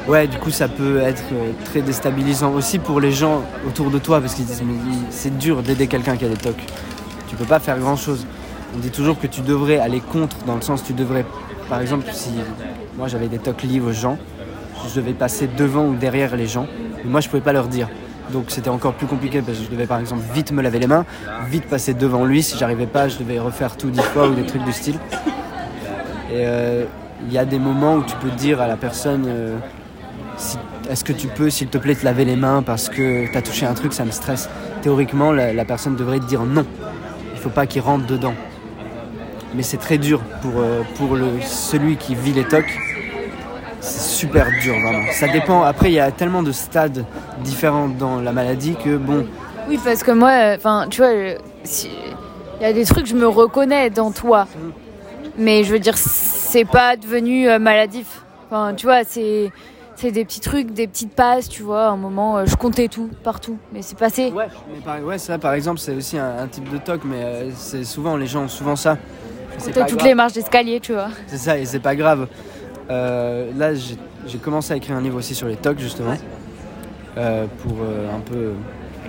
ouais, 0.06 0.28
du 0.28 0.38
coup, 0.38 0.50
ça 0.50 0.68
peut 0.68 0.98
être 0.98 1.24
euh, 1.32 1.50
très 1.64 1.82
déstabilisant 1.82 2.52
aussi 2.52 2.78
pour 2.78 3.00
les 3.00 3.12
gens 3.12 3.42
autour 3.66 3.90
de 3.90 3.98
toi 3.98 4.20
parce 4.20 4.34
qu'ils 4.34 4.46
disent 4.46 4.62
mais 4.64 4.74
c'est 5.10 5.36
dur 5.36 5.62
d'aider 5.62 5.86
quelqu'un 5.86 6.16
qui 6.16 6.24
a 6.24 6.28
des 6.28 6.36
tocs. 6.36 6.64
Tu 7.28 7.34
peux 7.34 7.44
pas 7.44 7.58
faire 7.58 7.78
grand 7.78 7.96
chose. 7.96 8.24
On 8.74 8.78
dit 8.78 8.90
toujours 8.90 9.18
que 9.18 9.26
tu 9.26 9.40
devrais 9.40 9.78
aller 9.78 10.00
contre, 10.00 10.36
dans 10.46 10.54
le 10.54 10.60
sens 10.60 10.82
tu 10.84 10.92
devrais, 10.92 11.24
par 11.68 11.80
exemple, 11.80 12.06
si 12.12 12.30
moi 12.96 13.08
j'avais 13.08 13.28
des 13.28 13.38
tocs 13.38 13.62
liés 13.62 13.80
aux 13.80 13.92
gens, 13.92 14.18
je 14.88 15.00
devais 15.00 15.12
passer 15.12 15.48
devant 15.56 15.86
ou 15.86 15.94
derrière 15.94 16.36
les 16.36 16.46
gens, 16.46 16.66
mais 17.04 17.10
moi 17.10 17.20
je 17.20 17.28
pouvais 17.28 17.42
pas 17.42 17.52
leur 17.52 17.68
dire. 17.68 17.88
Donc 18.32 18.46
c'était 18.48 18.70
encore 18.70 18.92
plus 18.94 19.06
compliqué 19.06 19.40
parce 19.40 19.56
que 19.58 19.64
je 19.64 19.70
devais 19.70 19.86
par 19.86 20.00
exemple 20.00 20.22
vite 20.34 20.50
me 20.52 20.60
laver 20.60 20.78
les 20.80 20.88
mains, 20.88 21.04
vite 21.48 21.66
passer 21.68 21.94
devant 21.94 22.24
lui. 22.24 22.42
Si 22.42 22.58
j'arrivais 22.58 22.86
pas, 22.86 23.08
je 23.08 23.18
devais 23.18 23.38
refaire 23.38 23.76
tout 23.76 23.88
dix 23.90 24.02
fois 24.02 24.28
ou 24.28 24.34
des 24.34 24.44
trucs 24.44 24.64
du 24.64 24.72
style. 24.72 24.96
Et 26.32 26.44
euh, 26.44 26.84
il 27.26 27.32
y 27.32 27.38
a 27.38 27.44
des 27.44 27.58
moments 27.60 27.94
où 27.94 28.02
tu 28.02 28.16
peux 28.16 28.30
dire 28.30 28.60
à 28.60 28.66
la 28.66 28.76
personne 28.76 29.24
euh, 29.28 29.56
si- 30.36 30.58
est-ce 30.90 31.04
que 31.04 31.12
tu 31.12 31.28
peux, 31.28 31.50
s'il 31.50 31.68
te 31.68 31.78
plaît, 31.78 31.94
te 31.94 32.04
laver 32.04 32.24
les 32.24 32.36
mains 32.36 32.62
parce 32.62 32.88
que 32.88 33.30
tu 33.30 33.36
as 33.38 33.42
touché 33.42 33.64
un 33.64 33.74
truc, 33.74 33.92
ça 33.92 34.04
me 34.04 34.10
stresse. 34.10 34.48
Théoriquement, 34.82 35.30
la, 35.32 35.52
la 35.52 35.64
personne 35.64 35.94
devrait 35.96 36.18
te 36.18 36.24
dire 36.26 36.42
non. 36.42 36.66
Il 37.32 37.38
faut 37.40 37.48
pas 37.48 37.66
qu'il 37.66 37.80
rentre 37.80 38.06
dedans. 38.06 38.34
Mais 39.56 39.62
c'est 39.62 39.78
très 39.78 39.98
dur 39.98 40.20
pour, 40.42 40.52
euh, 40.58 40.82
pour 40.96 41.16
le, 41.16 41.40
celui 41.42 41.96
qui 41.96 42.14
vit 42.14 42.32
les 42.32 42.44
tocs. 42.44 42.78
C'est 43.80 44.00
super 44.16 44.48
dur, 44.62 44.74
vraiment. 44.80 45.04
Ça 45.12 45.28
dépend. 45.28 45.62
Après, 45.62 45.90
il 45.90 45.94
y 45.94 46.00
a 46.00 46.10
tellement 46.10 46.42
de 46.42 46.52
stades 46.52 47.04
différents 47.44 47.88
dans 47.88 48.20
la 48.20 48.32
maladie 48.32 48.74
que, 48.82 48.96
bon, 48.96 49.26
Oui, 49.68 49.78
parce 49.82 50.02
que 50.02 50.10
moi, 50.12 50.32
enfin, 50.56 50.86
tu 50.90 51.00
vois, 51.00 51.10
si- 51.64 51.90
il 52.60 52.62
y 52.62 52.66
a 52.66 52.72
des 52.72 52.84
trucs, 52.84 53.06
je 53.06 53.14
me 53.14 53.26
reconnais 53.26 53.90
dans 53.90 54.10
toi. 54.12 54.46
Mais 55.38 55.64
je 55.64 55.72
veux 55.72 55.78
dire, 55.78 55.96
c'est 55.98 56.64
pas 56.64 56.96
devenu 56.96 57.48
euh, 57.48 57.58
maladif. 57.58 58.22
Enfin, 58.50 58.74
tu 58.74 58.86
vois, 58.86 59.04
c'est 59.04 59.50
c'est 59.98 60.10
des 60.10 60.26
petits 60.26 60.40
trucs, 60.40 60.72
des 60.72 60.86
petites 60.86 61.14
passes, 61.14 61.48
tu 61.48 61.62
vois. 61.62 61.86
À 61.86 61.90
un 61.90 61.96
moment, 61.96 62.36
euh, 62.38 62.44
je 62.46 62.54
comptais 62.56 62.88
tout, 62.88 63.08
partout. 63.24 63.56
Mais 63.72 63.80
c'est 63.82 63.98
passé. 63.98 64.30
Ouais, 64.30 64.46
mais 64.72 64.80
par, 64.80 65.02
ouais, 65.02 65.16
ça 65.18 65.38
par 65.38 65.54
exemple, 65.54 65.78
c'est 65.80 65.94
aussi 65.94 66.18
un, 66.18 66.38
un 66.38 66.46
type 66.46 66.70
de 66.70 66.76
toc, 66.78 67.00
mais 67.04 67.22
euh, 67.22 67.50
c'est 67.56 67.84
souvent, 67.84 68.16
les 68.16 68.26
gens 68.26 68.42
ont 68.44 68.48
souvent 68.48 68.76
ça. 68.76 68.98
C'est 69.58 69.72
pas 69.72 69.84
toutes 69.84 69.98
grave. 69.98 70.08
les 70.08 70.14
marches 70.14 70.32
d'escalier, 70.32 70.80
tu 70.80 70.92
vois. 70.92 71.08
C'est 71.26 71.38
ça, 71.38 71.58
et 71.58 71.64
c'est 71.64 71.80
pas 71.80 71.94
grave. 71.96 72.28
Euh, 72.90 73.50
là, 73.56 73.74
j'ai 73.74 74.38
commencé 74.38 74.72
à 74.72 74.76
écrire 74.76 74.96
un 74.96 75.00
livre 75.00 75.18
aussi 75.18 75.34
sur 75.34 75.48
les 75.48 75.56
tocs, 75.56 75.78
justement. 75.78 76.14
Euh, 77.16 77.46
pour 77.62 77.78
euh, 77.82 78.14
un 78.14 78.20
peu. 78.20 78.52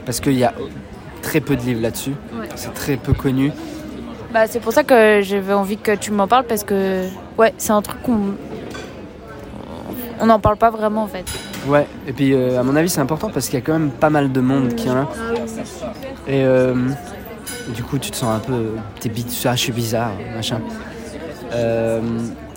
Parce 0.06 0.20
qu'il 0.20 0.38
y 0.38 0.44
a 0.44 0.54
très 1.22 1.42
peu 1.42 1.56
de 1.56 1.62
livres 1.62 1.82
là-dessus. 1.82 2.14
Ouais. 2.40 2.48
C'est 2.56 2.74
très 2.74 2.96
peu 2.96 3.14
connu. 3.14 3.52
Bah, 4.34 4.48
c'est 4.48 4.60
pour 4.60 4.72
ça 4.72 4.84
que 4.84 5.22
j'avais 5.22 5.54
envie 5.54 5.78
que 5.78 5.96
tu 5.96 6.12
m'en 6.12 6.28
parles 6.28 6.46
parce 6.46 6.64
que, 6.64 7.04
ouais, 7.38 7.54
c'est 7.58 7.72
un 7.72 7.82
truc 7.82 8.02
qu'on. 8.04 8.36
On 10.20 10.26
n'en 10.26 10.40
parle 10.40 10.58
pas 10.58 10.72
vraiment 10.72 11.04
en 11.04 11.08
fait. 11.08 11.26
Ouais, 11.68 11.86
et 12.08 12.14
puis 12.14 12.34
à 12.34 12.64
mon 12.64 12.76
avis, 12.76 12.90
c'est 12.90 13.02
important 13.02 13.30
parce 13.30 13.48
qu'il 13.48 13.60
y 13.60 13.62
a 13.62 13.66
quand 13.66 13.74
même 13.74 13.92
pas 13.92 14.10
mal 14.10 14.32
de 14.32 14.42
monde 14.42 14.74
qui 14.74 14.90
en 14.90 14.98
a. 14.98 15.08
Et 16.28 16.44
euh, 16.44 16.74
du 17.76 17.84
coup, 17.84 17.98
tu 17.98 18.12
te 18.12 18.16
sens 18.16 18.30
un 18.36 18.40
peu. 18.40 18.72
T'es 19.00 19.10
bi- 19.10 19.26
ah, 19.46 19.56
je 19.56 19.62
suis 19.62 19.72
bizarre, 19.72 20.12
machin. 20.36 20.60
Euh, 21.54 22.02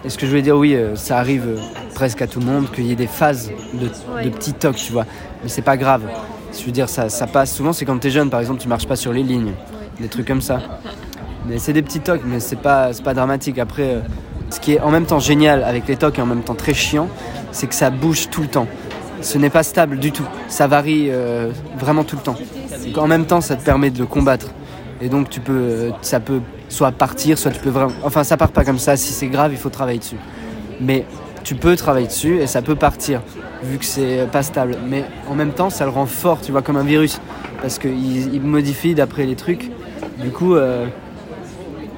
et 0.05 0.09
ce 0.09 0.17
que 0.19 0.25
je 0.27 0.31
voulais 0.31 0.43
dire, 0.43 0.57
oui, 0.57 0.75
euh, 0.75 0.97
ça 0.97 1.19
arrive 1.19 1.45
euh, 1.47 1.57
presque 1.95 2.23
à 2.23 2.27
tout 2.27 2.41
le 2.41 2.47
monde 2.47 2.71
qu'il 2.73 2.87
y 2.87 2.93
ait 2.93 2.97
des 2.97 3.07
phases 3.07 3.51
de, 3.75 4.29
petits 4.31 4.55
tocs, 4.55 4.77
tu 4.77 4.93
vois. 4.93 5.05
Mais 5.43 5.49
c'est 5.49 5.63
pas 5.63 5.77
grave. 5.77 6.03
Je 6.59 6.65
veux 6.65 6.73
dire, 6.73 6.89
ça, 6.89 7.09
ça 7.09 7.27
passe. 7.27 7.55
Souvent, 7.55 7.73
c'est 7.73 7.85
quand 7.85 7.99
t'es 7.99 8.11
jeune, 8.11 8.31
par 8.31 8.41
exemple, 8.41 8.61
tu 8.61 8.69
marches 8.69 8.87
pas 8.87 8.97
sur 8.97 9.13
les 9.13 9.23
lignes. 9.23 9.53
Des 10.01 10.09
trucs 10.09 10.27
comme 10.27 10.41
ça. 10.41 10.61
Mais 11.47 11.59
c'est 11.59 11.73
des 11.73 11.83
petits 11.83 12.01
tocs, 12.01 12.23
mais 12.25 12.41
c'est 12.41 12.57
pas, 12.57 12.93
c'est 12.93 13.03
pas 13.03 13.15
dramatique. 13.15 13.59
Après, 13.59 13.83
euh, 13.95 14.01
ce 14.51 14.59
qui 14.61 14.73
est 14.73 14.81
en 14.81 14.91
même 14.91 15.07
temps 15.07 15.21
génial 15.21 15.63
avec 15.63 15.87
les 15.87 15.97
tocs 15.97 16.19
et 16.19 16.23
en 16.23 16.27
même 16.27 16.43
temps 16.43 16.55
très 16.55 16.75
chiant, 16.75 17.09
c'est 17.53 17.67
que 17.67 17.75
ça 17.75 17.91
bouge 17.91 18.29
tout 18.31 18.43
le 18.43 18.49
temps. 18.49 18.67
Ce 19.23 19.37
n'est 19.37 19.51
pas 19.51 19.63
stable 19.63 19.99
du 19.99 20.13
tout. 20.13 20.27
Ça 20.49 20.67
varie 20.67 21.09
euh, 21.11 21.51
vraiment 21.79 22.05
tout 22.05 22.17
le 22.17 22.23
temps. 22.23 22.37
Donc, 22.87 22.99
en 22.99 23.07
même 23.07 23.27
temps, 23.27 23.43
ça 23.43 23.55
te 23.57 23.63
permet 23.65 23.91
de 23.91 23.99
le 23.99 24.07
combattre. 24.07 24.47
Et 25.01 25.09
donc, 25.09 25.31
tu 25.31 25.41
peux, 25.41 25.53
euh, 25.53 25.91
ça 26.03 26.21
peut 26.21 26.41
soit 26.69 26.93
partir, 26.93 27.39
soit 27.39 27.51
tu 27.51 27.61
peux 27.61 27.71
vraiment. 27.71 27.93
Enfin, 28.03 28.23
ça 28.25 28.37
part 28.37 28.51
pas 28.51 28.65
comme 28.65 28.79
ça. 28.79 28.97
Si 28.97 29.13
c'est 29.13 29.29
grave, 29.29 29.53
il 29.53 29.59
faut 29.59 29.71
travailler 29.71 29.99
dessus. 29.99 30.17
Mais 30.81 31.05
tu 31.43 31.55
peux 31.55 31.75
travailler 31.77 32.07
dessus 32.07 32.39
et 32.39 32.47
ça 32.47 32.61
peut 32.63 32.75
partir, 32.77 33.23
vu 33.63 33.79
que 33.79 33.85
c'est 33.85 34.27
pas 34.31 34.43
stable. 34.43 34.77
Mais 34.87 35.05
en 35.29 35.35
même 35.35 35.53
temps, 35.53 35.71
ça 35.71 35.85
le 35.85 35.91
rend 35.91 36.07
fort, 36.07 36.41
tu 36.43 36.53
vois, 36.53 36.63
comme 36.63 36.77
un 36.77 36.85
virus. 36.85 37.21
Parce 37.63 37.79
qu'il 37.79 38.35
il 38.35 38.41
modifie 38.43 38.95
d'après 38.95 39.27
les 39.27 39.37
trucs. 39.37 39.71
Du 40.19 40.31
coup, 40.31 40.55
euh, 40.55 40.87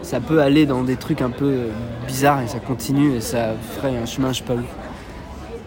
ça 0.03 0.21
peut 0.21 0.41
aller 0.41 0.67
dans 0.67 0.83
des 0.83 0.97
trucs 0.97 1.23
un 1.23 1.31
peu 1.31 1.45
euh, 1.47 1.69
bizarres 2.07 2.43
et 2.43 2.49
ça 2.49 2.59
continue 2.59 3.17
et 3.17 3.21
ça 3.21 3.53
ferait 3.77 3.97
un 3.97 4.07
chemin, 4.07 4.33
je 4.33 4.38
sais 4.38 4.45
pas 4.45 4.55
où. 4.55 4.61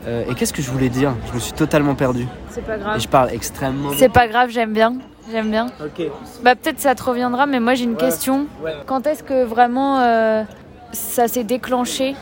Euh, 0.08 0.24
et 0.30 0.36
qu'est-ce 0.36 0.54
que 0.54 0.62
je 0.62 0.69
voulais 0.69 0.89
dire? 0.89 1.13
Je 1.30 1.34
me 1.34 1.39
suis 1.39 1.54
totalement 1.54 1.95
perdu. 1.95 2.28
C'est 2.50 2.63
pas 2.65 2.76
Et 2.76 2.80
grave. 2.80 3.00
je 3.02 3.08
parle 3.08 3.30
extrêmement. 3.32 3.89
C'est 3.98 4.10
pas 4.10 4.28
grave, 4.28 4.50
j'aime 4.52 4.71
bien. 4.74 4.93
J'aime 5.32 5.50
bien. 5.50 5.68
Ok. 5.84 6.06
Bah 6.44 6.56
peut-être 6.56 6.80
ça 6.80 6.94
te 6.96 7.04
reviendra, 7.04 7.46
mais 7.46 7.60
moi 7.60 7.74
j'ai 7.74 7.86
une 7.86 7.92
Ouais. 7.94 7.98
question. 7.98 8.46
Ouais. 8.64 8.74
Quand 8.86 9.08
est-ce 9.08 9.24
que 9.24 9.44
vraiment 9.44 10.00
euh, 10.02 10.44
ça 10.92 11.28
s'est 11.28 11.44
déclenché 11.44 12.16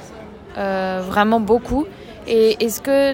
euh, 0.58 1.02
Vraiment 1.06 1.40
beaucoup? 1.40 1.86
Et 2.28 2.64
est-ce 2.64 2.82
que 2.82 3.14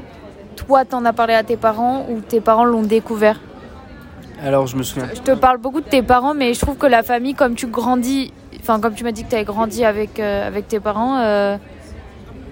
toi 0.56 0.86
t'en 0.86 1.04
as 1.06 1.14
parlé 1.14 1.34
à 1.34 1.44
tes 1.44 1.58
parents 1.58 2.06
ou 2.10 2.20
tes 2.22 2.40
parents 2.42 2.66
l'ont 2.66 2.84
découvert? 2.84 3.40
Alors 4.44 4.68
je 4.68 4.78
me 4.78 4.84
souviens. 4.84 5.10
Je 5.14 5.22
te 5.22 5.32
parle 5.32 5.58
beaucoup 5.58 5.82
de 5.82 5.88
tes 5.90 6.04
parents, 6.04 6.34
mais 6.36 6.54
je 6.54 6.60
trouve 6.62 6.78
que 6.78 6.86
la 6.88 7.02
famille, 7.04 7.34
comme 7.34 7.56
tu 7.56 7.66
grandis, 7.68 8.32
enfin 8.62 8.80
comme 8.80 8.94
tu 8.94 9.04
m'as 9.04 9.12
dit 9.12 9.24
que 9.24 9.30
tu 9.30 9.36
avais 9.36 9.44
grandi 9.46 9.84
avec, 9.84 10.20
euh, 10.20 10.48
avec 10.48 10.68
tes 10.68 10.80
parents, 10.80 11.18
euh, 11.18 11.58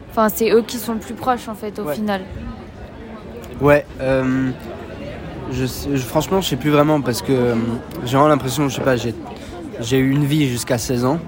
enfin 0.10 0.28
c'est 0.30 0.50
eux 0.52 0.64
qui 0.64 0.78
sont 0.78 0.94
le 0.94 1.00
plus 1.00 1.14
proches 1.14 1.48
en 1.48 1.54
fait 1.56 1.78
au 1.80 1.84
Ouais. 1.84 1.94
final. 1.94 2.22
Ouais. 3.62 3.86
Je, 5.52 5.66
je- 5.66 5.98
franchement, 5.98 6.42
je 6.42 6.50
sais 6.50 6.56
plus 6.56 6.70
vraiment 6.72 7.02
parce 7.02 7.22
que 7.22 7.32
euh, 7.32 7.56
j'ai 8.06 8.14
vraiment 8.18 8.28
l'impression, 8.30 8.70
je 8.70 8.76
sais 8.76 8.82
pas, 8.82 8.96
j'ai 8.96 9.98
eu 10.00 10.12
une 10.12 10.26
vie 10.26 10.48
jusqu'à 10.48 10.78
16 10.78 11.06
ans, 11.06 11.20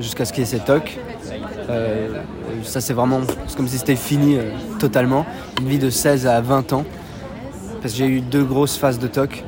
jusqu'à 0.00 0.24
ce 0.24 0.32
qu'il 0.32 0.42
y 0.42 0.46
ait 0.46 0.50
ces 0.50 0.60
tocs. 0.60 0.98
Euh, 1.70 2.08
ça 2.62 2.80
c'est 2.80 2.92
vraiment, 2.92 3.20
c'est 3.46 3.56
comme 3.56 3.68
si 3.68 3.78
c'était 3.78 3.96
fini 3.96 4.36
euh, 4.36 4.50
totalement. 4.78 5.24
Une 5.60 5.68
vie 5.68 5.78
de 5.78 5.90
16 5.90 6.26
à 6.26 6.40
20 6.40 6.72
ans. 6.72 6.84
Parce 7.80 7.92
que 7.92 7.98
j'ai 7.98 8.06
eu 8.06 8.20
deux 8.20 8.44
grosses 8.44 8.76
phases 8.76 8.98
de 8.98 9.06
toc. 9.06 9.44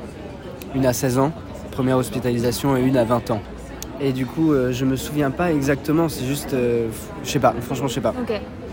Une 0.75 0.85
à 0.87 0.93
16 0.93 1.19
ans, 1.19 1.33
première 1.71 1.97
hospitalisation, 1.97 2.77
et 2.77 2.83
une 2.83 2.97
à 2.99 3.05
20 3.05 3.31
ans. 3.31 3.41
Et 4.01 4.13
du 4.13 4.27
coup, 4.27 4.53
je 4.71 4.85
me 4.85 4.95
souviens 4.97 5.31
pas 5.31 5.51
exactement, 5.53 6.11
c'est 6.11 6.27
juste, 6.27 6.55
je 7.25 7.31
sais 7.31 7.39
pas, 7.39 7.55
franchement, 7.63 7.87
je 7.89 7.95
sais 7.95 8.03
pas. 8.03 8.13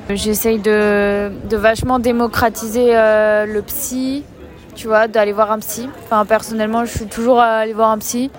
J'essaye 0.10 0.60
de, 0.60 1.32
vachement 1.56 1.98
démocratiser 2.00 2.88
le 2.92 3.62
psy, 3.62 4.26
tu 4.76 4.88
vois, 4.88 5.08
d'aller 5.08 5.32
voir 5.32 5.52
un 5.52 5.60
psy. 5.60 5.90
Enfin, 6.04 6.26
personnellement, 6.26 6.86
je 6.86 6.98
suis 6.98 7.06
toujours 7.06 7.40
allée 7.40 7.74
voir 7.74 7.90
un 7.92 7.98
psy. 7.98 8.32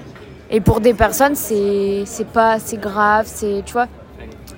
Et 0.50 0.60
pour 0.60 0.80
des 0.80 0.94
personnes, 0.94 1.34
c'est 1.34 2.04
pas 2.32 2.52
assez 2.52 2.76
grave, 2.76 3.26
c'est, 3.26 3.62
tu 3.64 3.72
vois. 3.72 3.86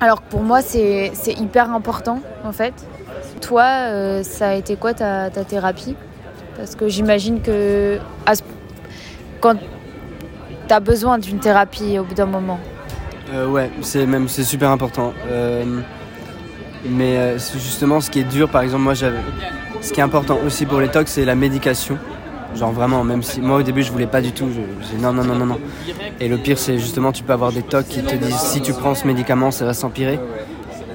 Alors 0.00 0.22
que 0.22 0.30
pour 0.30 0.42
moi, 0.42 0.60
c'est 0.62 1.12
hyper 1.38 1.70
important, 1.70 2.20
en 2.44 2.52
fait. 2.52 2.74
Toi, 3.40 3.64
euh, 3.64 4.22
ça 4.22 4.48
a 4.48 4.54
été 4.54 4.76
quoi 4.76 4.94
ta, 4.94 5.30
ta 5.30 5.44
thérapie? 5.44 5.94
Parce 6.56 6.74
que 6.74 6.88
j'imagine 6.88 7.42
que 7.42 7.98
quand 9.40 9.56
tu 10.66 10.74
as 10.74 10.80
besoin 10.80 11.18
d'une 11.18 11.38
thérapie 11.38 11.98
au 11.98 12.04
bout 12.04 12.14
d'un 12.14 12.26
moment. 12.26 12.58
Euh, 13.32 13.46
ouais, 13.46 13.70
c'est 13.82 14.06
même 14.06 14.28
c'est 14.28 14.44
super 14.44 14.70
important. 14.70 15.12
Euh, 15.28 15.64
mais 16.88 17.16
euh, 17.18 17.38
justement, 17.38 18.00
ce 18.00 18.10
qui 18.10 18.20
est 18.20 18.24
dur, 18.24 18.48
par 18.48 18.62
exemple, 18.62 18.84
moi, 18.84 18.94
j'avais, 18.94 19.18
ce 19.86 19.92
qui 19.92 20.00
est 20.00 20.02
important 20.02 20.38
aussi 20.44 20.66
pour 20.66 20.80
les 20.80 20.88
tocs, 20.88 21.06
c'est 21.06 21.24
la 21.24 21.36
médication. 21.36 21.96
Genre 22.56 22.72
vraiment, 22.72 23.04
même 23.04 23.22
si 23.22 23.40
moi 23.40 23.58
au 23.58 23.62
début 23.62 23.84
je 23.84 23.92
voulais 23.92 24.08
pas 24.08 24.20
du 24.20 24.32
tout, 24.32 24.48
je, 24.48 24.88
j'ai 24.88 25.00
non 25.00 25.12
non 25.12 25.22
non 25.22 25.36
non 25.36 25.46
non. 25.46 25.58
Et 26.18 26.26
le 26.26 26.38
pire, 26.38 26.58
c'est 26.58 26.78
justement, 26.78 27.12
tu 27.12 27.22
peux 27.22 27.32
avoir 27.32 27.52
des 27.52 27.62
tocs 27.62 27.86
qui 27.86 28.02
te 28.02 28.16
disent 28.16 28.36
si 28.36 28.60
tu 28.60 28.72
prends 28.72 28.96
ce 28.96 29.06
médicament, 29.06 29.52
ça 29.52 29.64
va 29.64 29.74
s'empirer. 29.74 30.18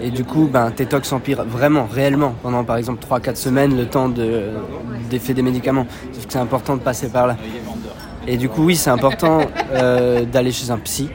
Et 0.01 0.09
du 0.09 0.25
coup, 0.25 0.49
ben, 0.51 0.71
tes 0.71 0.87
tocs 0.87 1.05
s'empirent 1.05 1.45
vraiment, 1.45 1.87
réellement, 1.89 2.35
pendant 2.43 2.65
par 2.65 2.75
exemple 2.75 3.01
3-4 3.05 3.35
semaines, 3.35 3.77
le 3.77 3.85
temps 3.85 4.09
de, 4.09 4.49
d'effet 5.09 5.33
des 5.33 5.43
médicaments. 5.43 5.85
Sauf 6.11 6.25
que 6.25 6.33
c'est 6.33 6.39
important 6.39 6.75
de 6.75 6.81
passer 6.81 7.07
par 7.07 7.27
là. 7.27 7.37
Et 8.27 8.35
du 8.35 8.49
coup, 8.49 8.65
oui, 8.65 8.75
c'est 8.75 8.89
important 8.89 9.41
euh, 9.73 10.25
d'aller 10.25 10.51
chez 10.51 10.69
un 10.69 10.77
psy. 10.79 11.09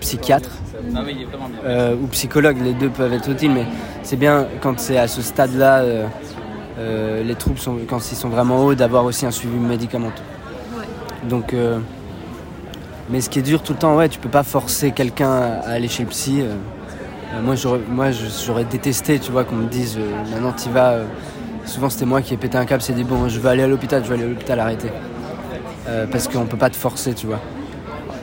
psychiatre 0.00 0.50
euh, 1.64 1.94
ou 1.94 2.06
psychologue, 2.08 2.56
les 2.62 2.72
deux 2.72 2.88
peuvent 2.88 3.12
être 3.12 3.28
utiles, 3.28 3.52
mais 3.52 3.66
c'est 4.02 4.16
bien 4.16 4.46
quand 4.60 4.80
c'est 4.80 4.98
à 4.98 5.08
ce 5.08 5.22
stade-là, 5.22 5.80
euh, 5.80 6.06
euh, 6.80 7.22
les 7.22 7.34
troubles, 7.34 7.58
sont, 7.58 7.76
quand 7.88 7.98
ils 8.10 8.16
sont 8.16 8.28
vraiment 8.28 8.64
hauts, 8.64 8.74
d'avoir 8.74 9.04
aussi 9.04 9.26
un 9.26 9.30
suivi 9.30 9.56
médicamenteux. 9.58 10.22
Donc, 11.24 11.52
euh, 11.52 11.78
mais 13.10 13.20
ce 13.20 13.28
qui 13.28 13.38
est 13.38 13.42
dur 13.42 13.62
tout 13.62 13.72
le 13.74 13.78
temps, 13.78 13.96
ouais, 13.96 14.08
tu 14.08 14.18
peux 14.18 14.28
pas 14.28 14.42
forcer 14.42 14.92
quelqu'un 14.92 15.30
à 15.64 15.70
aller 15.72 15.88
chez 15.88 16.04
le 16.04 16.08
psy. 16.08 16.40
euh. 16.40 16.54
Moi, 17.42 17.54
j'aurais, 17.54 17.80
moi, 17.88 18.10
je- 18.10 18.26
j'aurais 18.44 18.64
détesté, 18.64 19.18
tu 19.20 19.30
vois, 19.30 19.44
qu'on 19.44 19.54
me 19.56 19.68
dise 19.68 19.98
maintenant 20.32 20.52
tu 20.52 20.68
vas. 20.70 20.94
souvent, 21.66 21.88
c'était 21.90 22.06
moi 22.06 22.22
qui 22.22 22.34
ai 22.34 22.36
pété 22.36 22.58
un 22.58 22.64
câble, 22.64 22.82
c'est 22.82 22.92
dit 22.94 23.04
bon, 23.04 23.28
je 23.28 23.38
veux 23.38 23.48
aller 23.48 23.62
à 23.62 23.68
l'hôpital, 23.68 24.02
je 24.02 24.08
veux 24.08 24.14
aller 24.14 24.24
à 24.24 24.28
l'hôpital, 24.28 24.58
arrêter. 24.58 24.90
Euh, 25.88 26.06
parce 26.10 26.26
qu'on 26.26 26.46
peut 26.46 26.56
pas 26.56 26.70
te 26.70 26.76
forcer, 26.76 27.14
tu 27.14 27.26
vois. 27.26 27.38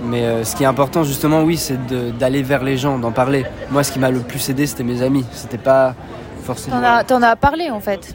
Mais 0.04 0.24
euh, 0.26 0.44
ce 0.44 0.56
qui 0.56 0.64
est 0.64 0.68
important, 0.68 1.04
justement, 1.04 1.42
oui, 1.44 1.56
c'est 1.58 1.78
d'aller 2.18 2.44
vers 2.44 2.64
les 2.64 2.76
gens, 2.78 3.00
d'en 3.00 3.12
parler. 3.12 3.46
Moi, 3.72 3.84
ce 3.84 3.92
qui 3.94 4.00
m'a 4.00 4.12
le 4.12 4.20
plus 4.20 4.50
aidé, 4.50 4.68
c'était 4.68 4.84
mes 4.84 5.02
amis. 5.02 5.26
C'était 5.32 5.58
pas 5.58 5.96
forcément. 6.44 6.78
T'en 6.82 6.84
as, 6.86 7.04
t'en 7.04 7.22
as 7.22 7.36
parlé 7.36 7.70
en 7.70 7.80
fait. 7.80 8.14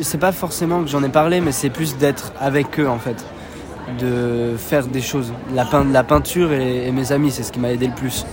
C'est 0.00 0.18
pas 0.18 0.32
forcément 0.32 0.82
que 0.82 0.88
j'en 0.88 1.02
ai 1.02 1.08
parlé, 1.08 1.40
mais 1.40 1.52
c'est 1.52 1.70
plus 1.70 1.96
d'être 1.96 2.32
avec 2.40 2.78
eux 2.80 2.88
en 2.88 2.98
fait, 2.98 3.24
de 4.00 4.54
faire 4.56 4.86
des 4.86 5.00
choses. 5.00 5.32
La, 5.54 5.64
pein- 5.64 5.84
la 5.90 6.02
peinture 6.04 6.52
et, 6.52 6.86
et 6.88 6.92
mes 6.92 7.12
amis, 7.12 7.30
c'est 7.30 7.42
ce 7.42 7.52
qui 7.52 7.60
m'a 7.60 7.70
aidé 7.70 7.86
le 7.86 7.94
plus. 7.94 8.26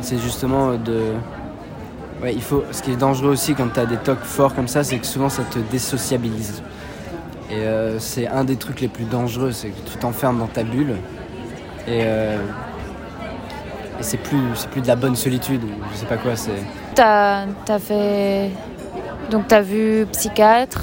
C'est 0.00 0.18
justement 0.18 0.74
de. 0.74 1.12
Ouais, 2.22 2.32
il 2.34 2.42
faut. 2.42 2.64
Ce 2.70 2.82
qui 2.82 2.92
est 2.92 2.96
dangereux 2.96 3.30
aussi 3.30 3.54
quand 3.54 3.68
t'as 3.72 3.86
des 3.86 3.96
tocs 3.96 4.22
forts 4.22 4.54
comme 4.54 4.68
ça, 4.68 4.84
c'est 4.84 4.98
que 4.98 5.06
souvent 5.06 5.28
ça 5.28 5.42
te 5.42 5.58
désociabilise. 5.58 6.62
Et 7.50 7.56
euh, 7.56 7.98
c'est 7.98 8.28
un 8.28 8.44
des 8.44 8.56
trucs 8.56 8.80
les 8.80 8.88
plus 8.88 9.04
dangereux, 9.04 9.50
c'est 9.52 9.68
que 9.68 9.90
tu 9.90 9.96
t'enfermes 9.98 10.38
dans 10.38 10.46
ta 10.46 10.62
bulle. 10.62 10.96
Et, 11.88 12.02
euh, 12.04 12.36
et 13.98 14.02
c'est 14.02 14.18
plus, 14.18 14.38
de 14.80 14.86
la 14.86 14.94
bonne 14.96 15.16
solitude, 15.16 15.62
je 15.92 15.98
sais 15.98 16.06
pas 16.06 16.16
quoi, 16.16 16.36
c'est. 16.36 16.52
T'as 16.94 17.46
as 17.68 17.78
fait. 17.78 18.50
Donc 19.30 19.46
t'as 19.48 19.60
vu 19.60 20.06
psychiatre, 20.12 20.82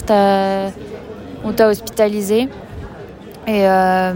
on 1.44 1.52
t'a 1.54 1.68
hospitalisé. 1.68 2.50
Et. 3.48 3.68
euh, 3.68 4.14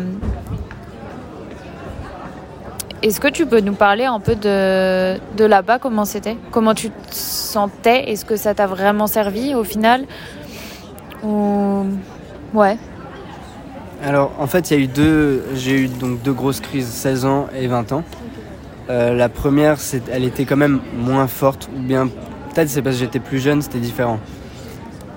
Est-ce 3.03 3.19
que 3.19 3.29
tu 3.29 3.47
peux 3.47 3.61
nous 3.61 3.73
parler 3.73 4.05
un 4.05 4.19
peu 4.19 4.35
de, 4.35 5.43
là-bas, 5.43 5.79
comment 5.79 6.05
c'était? 6.05 6.37
Comment 6.51 6.75
tu 6.75 6.91
te 6.91 6.95
sentais? 7.15 8.11
Est-ce 8.11 8.25
que 8.25 8.35
ça 8.35 8.53
t'a 8.53 8.67
vraiment 8.67 9.07
servi 9.07 9.55
au 9.55 9.63
final? 9.63 10.05
Ou... 11.23 11.85
Ouais. 12.53 12.77
Alors 14.03 14.31
en 14.39 14.45
fait 14.45 14.69
il 14.69 14.77
y 14.77 14.79
a 14.79 14.83
eu 14.83 14.87
deux, 14.87 15.43
j'ai 15.55 15.81
eu 15.81 15.87
donc 15.87 16.21
deux 16.21 16.33
grosses 16.33 16.59
crises, 16.59 16.87
16 16.87 17.25
ans 17.25 17.47
et 17.55 17.65
20 17.67 17.91
ans. 17.91 18.03
Euh, 18.89 19.13
la 19.15 19.29
première, 19.29 19.77
elle 20.11 20.23
était 20.23 20.45
quand 20.45 20.57
même 20.57 20.79
moins 20.95 21.27
forte, 21.27 21.69
ou 21.75 21.79
bien 21.79 22.07
peut-être 22.53 22.69
c'est 22.69 22.81
parce 22.81 22.95
que 22.95 23.01
j'étais 23.01 23.19
plus 23.19 23.39
jeune, 23.39 23.61
c'était 23.61 23.79
différent. 23.79 24.19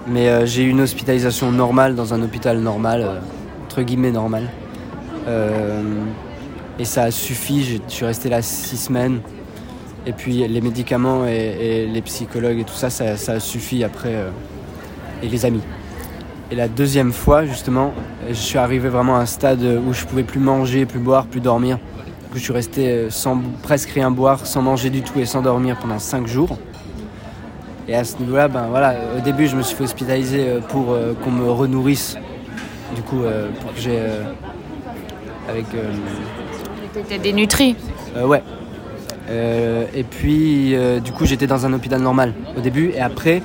Mais 0.07 0.29
euh, 0.29 0.47
j'ai 0.47 0.65
eu 0.65 0.69
une 0.69 0.81
hospitalisation 0.81 1.51
normale 1.51 1.95
dans 1.95 2.13
un 2.15 2.23
hôpital 2.23 2.59
normal, 2.59 3.03
euh, 3.03 3.19
entre 3.65 3.83
guillemets 3.83 4.13
normal. 4.13 4.49
Euh, 5.27 5.83
et 6.79 6.85
ça 6.85 7.05
a 7.05 7.11
suffi, 7.11 7.65
je 7.65 7.79
suis 7.89 8.05
resté 8.05 8.29
là 8.29 8.43
six 8.43 8.77
semaines. 8.77 9.21
Et 10.07 10.13
puis 10.13 10.47
les 10.47 10.61
médicaments 10.61 11.27
et, 11.27 11.87
les 11.87 12.03
psychologues 12.03 12.59
et 12.59 12.65
tout 12.65 12.75
ça, 12.75 12.91
ça, 12.91 13.15
a 13.33 13.41
suffi 13.41 13.83
après. 13.83 14.15
et 15.23 15.29
les 15.29 15.47
amis. 15.47 15.63
Et 16.51 16.55
la 16.55 16.69
deuxième 16.69 17.13
fois, 17.13 17.47
justement, 17.47 17.95
je 18.29 18.35
suis 18.35 18.59
arrivé 18.59 18.91
vraiment 18.91 19.17
à 19.17 19.21
un 19.21 19.27
stade 19.27 19.63
où 19.63 19.95
je 19.95 20.05
pouvais 20.05 20.25
plus 20.25 20.41
manger, 20.41 20.85
plus 20.85 20.99
boire, 20.99 21.25
plus 21.25 21.41
dormir. 21.41 21.79
Du 21.79 22.31
coup, 22.33 22.37
je 22.37 22.43
suis 22.43 22.53
resté 22.53 23.07
sans 23.09 23.41
presque 23.63 23.89
rien 23.91 24.11
boire, 24.11 24.47
sans 24.47 24.61
manger 24.61 24.91
du 24.91 25.01
tout 25.01 25.19
et 25.21 25.25
sans 25.25 25.41
dormir 25.41 25.79
pendant 25.79 25.99
5 25.99 26.27
jours. 26.27 26.59
Et 27.89 27.95
à 27.95 28.05
ce 28.05 28.17
niveau-là, 28.19 28.49
ben 28.49 28.67
voilà, 28.71 28.95
au 29.17 29.21
début, 29.21 29.47
je 29.47 29.57
me 29.57 29.63
suis 29.63 29.77
fait 29.77 29.85
hospitaliser 29.85 30.49
euh, 30.49 30.61
pour 30.61 30.93
euh, 30.93 31.13
qu'on 31.23 31.31
me 31.31 31.51
renourrisse. 31.51 32.17
Du 32.95 33.03
coup, 33.03 33.23
euh, 33.23 33.49
pour 33.61 33.75
que 33.75 33.81
j'ai 33.81 33.99
euh, 33.99 34.23
avec 35.49 35.67
T'étais 36.93 37.19
dénutri. 37.19 37.77
ouais. 38.25 38.43
Et 39.97 40.05
puis, 40.05 40.75
du 41.03 41.13
coup, 41.13 41.25
j'étais 41.27 41.47
dans 41.47 41.65
un 41.67 41.73
hôpital 41.73 42.01
normal 42.01 42.35
au 42.57 42.61
début. 42.61 42.91
Et 42.95 43.01
après, 43.01 43.43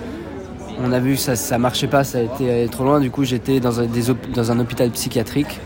on 0.84 0.92
a 0.92 1.00
vu 1.00 1.14
que 1.14 1.20
ça, 1.20 1.36
ça 1.36 1.58
marchait 1.58 1.88
pas, 1.88 2.04
ça 2.04 2.20
a 2.20 2.22
été 2.22 2.68
trop 2.70 2.84
loin. 2.84 3.00
Du 3.00 3.10
coup, 3.10 3.24
j'étais 3.24 3.60
dans 3.60 3.80
un, 3.80 3.86
des 3.86 4.10
hôp- 4.10 4.32
dans 4.34 4.52
un 4.52 4.60
hôpital 4.60 4.90
psychiatrique. 4.92 5.60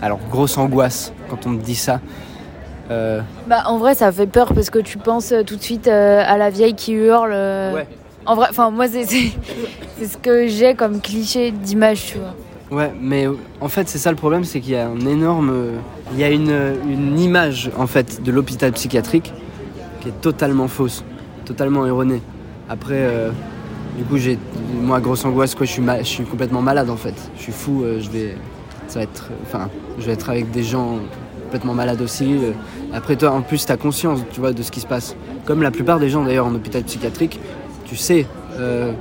Alors, 0.00 0.18
grosse 0.30 0.56
angoisse 0.56 1.12
quand 1.28 1.46
on 1.46 1.50
me 1.50 1.60
dit 1.60 1.74
ça. 1.74 2.00
Euh, 2.90 3.20
Bah, 3.46 3.62
en 3.66 3.78
vrai, 3.78 3.94
ça 3.94 4.10
fait 4.10 4.26
peur 4.26 4.52
parce 4.52 4.70
que 4.70 4.78
tu 4.78 4.98
penses 4.98 5.32
euh, 5.32 5.42
tout 5.42 5.56
de 5.56 5.62
suite 5.62 5.86
euh, 5.88 6.22
à 6.26 6.36
la 6.38 6.50
vieille 6.50 6.74
qui 6.74 6.92
hurle. 6.92 7.30
euh. 7.32 7.72
Ouais. 7.74 7.86
En 8.26 8.34
vrai, 8.34 8.48
enfin, 8.50 8.70
moi, 8.70 8.86
c'est 8.88 9.04
ce 9.04 10.16
que 10.18 10.46
j'ai 10.48 10.74
comme 10.74 11.00
cliché 11.00 11.50
d'image, 11.52 12.06
tu 12.06 12.18
vois. 12.18 12.34
Ouais, 12.76 12.92
mais 13.00 13.26
en 13.60 13.68
fait, 13.68 13.88
c'est 13.88 13.98
ça 13.98 14.10
le 14.10 14.16
problème, 14.16 14.44
c'est 14.44 14.60
qu'il 14.60 14.72
y 14.72 14.76
a 14.76 14.86
un 14.88 15.00
énorme. 15.00 15.52
Il 16.12 16.18
y 16.20 16.24
a 16.24 16.30
une, 16.30 16.54
une 16.88 17.18
image, 17.18 17.70
en 17.78 17.86
fait, 17.86 18.22
de 18.22 18.30
l'hôpital 18.30 18.72
psychiatrique 18.72 19.32
qui 20.00 20.08
est 20.08 20.20
totalement 20.20 20.68
fausse, 20.68 21.02
totalement 21.44 21.86
erronée. 21.86 22.20
Après, 22.68 23.08
du 23.98 24.04
coup, 24.04 24.18
j'ai. 24.18 24.38
Moi, 24.80 25.00
grosse 25.00 25.24
angoisse, 25.24 25.54
quoi, 25.56 25.66
je 25.66 25.72
suis, 25.72 25.82
ma- 25.82 25.98
je 25.98 26.04
suis 26.04 26.24
complètement 26.24 26.62
malade, 26.62 26.90
en 26.90 26.96
fait. 26.96 27.14
Je 27.36 27.42
suis 27.42 27.52
fou, 27.52 27.84
je 27.98 28.08
vais. 28.10 28.36
Ça 28.86 29.00
va 29.00 29.02
être. 29.04 29.30
Enfin, 29.42 29.68
je 29.98 30.04
vais 30.06 30.12
être 30.12 30.30
avec 30.30 30.50
des 30.52 30.62
gens 30.62 30.98
complètement 31.50 31.74
malades 31.74 32.00
aussi. 32.00 32.34
euh. 32.36 32.52
Après, 32.94 33.16
toi, 33.16 33.32
en 33.32 33.42
plus, 33.42 33.66
tu 33.66 33.72
as 33.72 33.76
conscience, 33.76 34.20
tu 34.32 34.38
vois, 34.38 34.52
de 34.52 34.62
ce 34.62 34.70
qui 34.70 34.78
se 34.78 34.86
passe. 34.86 35.16
Comme 35.46 35.62
la 35.62 35.72
plupart 35.72 35.98
des 35.98 36.08
gens, 36.08 36.22
d'ailleurs, 36.24 36.46
en 36.46 36.54
hôpital 36.54 36.84
psychiatrique, 36.84 37.40
tu 37.84 37.96
sais. 37.96 38.26
euh, 38.58 38.92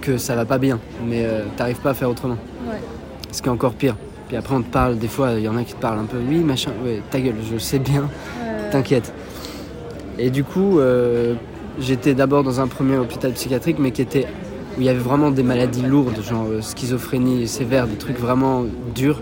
que 0.00 0.16
ça 0.16 0.34
va 0.34 0.46
pas 0.46 0.56
bien, 0.56 0.78
mais 1.06 1.24
euh, 1.26 1.42
t'arrives 1.58 1.80
pas 1.80 1.90
à 1.90 1.94
faire 1.94 2.08
autrement. 2.08 2.38
Ce 3.32 3.42
qui 3.42 3.48
est 3.48 3.52
encore 3.52 3.74
pire. 3.74 3.96
Puis 4.28 4.36
après, 4.36 4.54
on 4.54 4.62
te 4.62 4.70
parle, 4.70 4.96
des 4.96 5.08
fois, 5.08 5.32
il 5.36 5.42
y 5.42 5.48
en 5.48 5.58
a 5.58 5.62
qui 5.62 5.74
te 5.74 5.80
parlent 5.80 5.98
un 5.98 6.04
peu, 6.06 6.16
oui, 6.26 6.38
machin, 6.38 6.70
ouais, 6.82 7.02
ta 7.10 7.20
gueule, 7.20 7.34
je 7.52 7.58
sais 7.58 7.78
bien, 7.78 8.08
t'inquiète. 8.70 9.12
Et 10.18 10.30
du 10.30 10.42
coup, 10.42 10.78
euh, 10.78 11.34
j'étais 11.78 12.14
d'abord 12.14 12.44
dans 12.44 12.60
un 12.60 12.66
premier 12.66 12.96
hôpital 12.96 13.32
psychiatrique, 13.32 13.76
mais 13.78 13.90
qui 13.90 14.00
était 14.00 14.26
où 14.78 14.80
il 14.80 14.86
y 14.86 14.88
avait 14.88 14.98
vraiment 14.98 15.30
des 15.30 15.42
maladies 15.42 15.82
lourdes, 15.82 16.22
genre 16.26 16.46
schizophrénie 16.62 17.46
sévère, 17.46 17.86
des 17.86 17.96
trucs 17.96 18.18
vraiment 18.18 18.64
durs. 18.94 19.20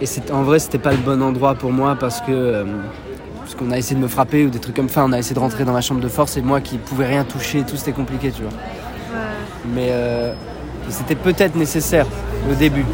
Et 0.00 0.06
c'est- 0.06 0.30
en 0.30 0.42
vrai, 0.42 0.58
c'était 0.58 0.78
pas 0.78 0.90
le 0.92 0.98
bon 0.98 1.22
endroit 1.22 1.54
pour 1.54 1.72
moi 1.72 1.96
parce 1.98 2.20
que. 2.20 2.30
euh, 2.32 2.64
parce 3.40 3.54
qu'on 3.54 3.70
a 3.70 3.78
essayé 3.78 3.94
de 3.94 4.00
me 4.02 4.08
frapper 4.08 4.44
ou 4.44 4.50
des 4.50 4.58
trucs 4.58 4.74
comme 4.74 4.88
ça, 4.88 5.04
on 5.04 5.12
a 5.12 5.18
essayé 5.20 5.34
de 5.36 5.38
rentrer 5.40 5.64
dans 5.64 5.72
ma 5.72 5.80
chambre 5.80 6.00
de 6.00 6.08
force 6.08 6.36
et 6.36 6.42
moi 6.42 6.60
qui 6.60 6.78
pouvais 6.78 7.06
rien 7.06 7.22
toucher, 7.22 7.62
tout 7.62 7.76
c'était 7.76 7.92
compliqué, 7.92 8.32
tu 8.32 8.42
vois. 8.42 8.50
Mais 9.72 9.88
euh, 9.90 10.32
c'était 10.88 11.14
peut-être 11.14 11.54
nécessaire 11.54 12.06
au 12.50 12.54
début. 12.56 12.84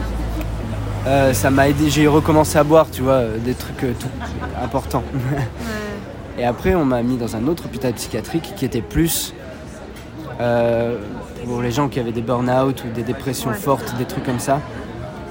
Euh, 1.06 1.32
ça 1.32 1.50
m'a 1.50 1.68
aidé, 1.70 1.88
j'ai 1.88 2.06
recommencé 2.06 2.58
à 2.58 2.64
boire, 2.64 2.86
tu 2.92 3.00
vois, 3.00 3.22
des 3.42 3.54
trucs 3.54 3.82
euh, 3.82 3.92
tout 3.98 4.08
importants. 4.62 5.02
Et 6.38 6.44
après, 6.44 6.74
on 6.74 6.84
m'a 6.84 7.02
mis 7.02 7.16
dans 7.16 7.34
un 7.34 7.46
autre 7.48 7.64
hôpital 7.64 7.94
psychiatrique 7.94 8.52
qui 8.54 8.64
était 8.66 8.82
plus 8.82 9.32
pour 11.46 11.62
les 11.62 11.70
gens 11.70 11.88
qui 11.88 11.98
avaient 11.98 12.12
des 12.12 12.20
burn-out 12.22 12.84
ou 12.84 12.92
des 12.94 13.02
dépressions 13.04 13.52
fortes, 13.54 13.94
des 13.96 14.04
trucs 14.04 14.24
comme 14.24 14.38
ça. 14.38 14.60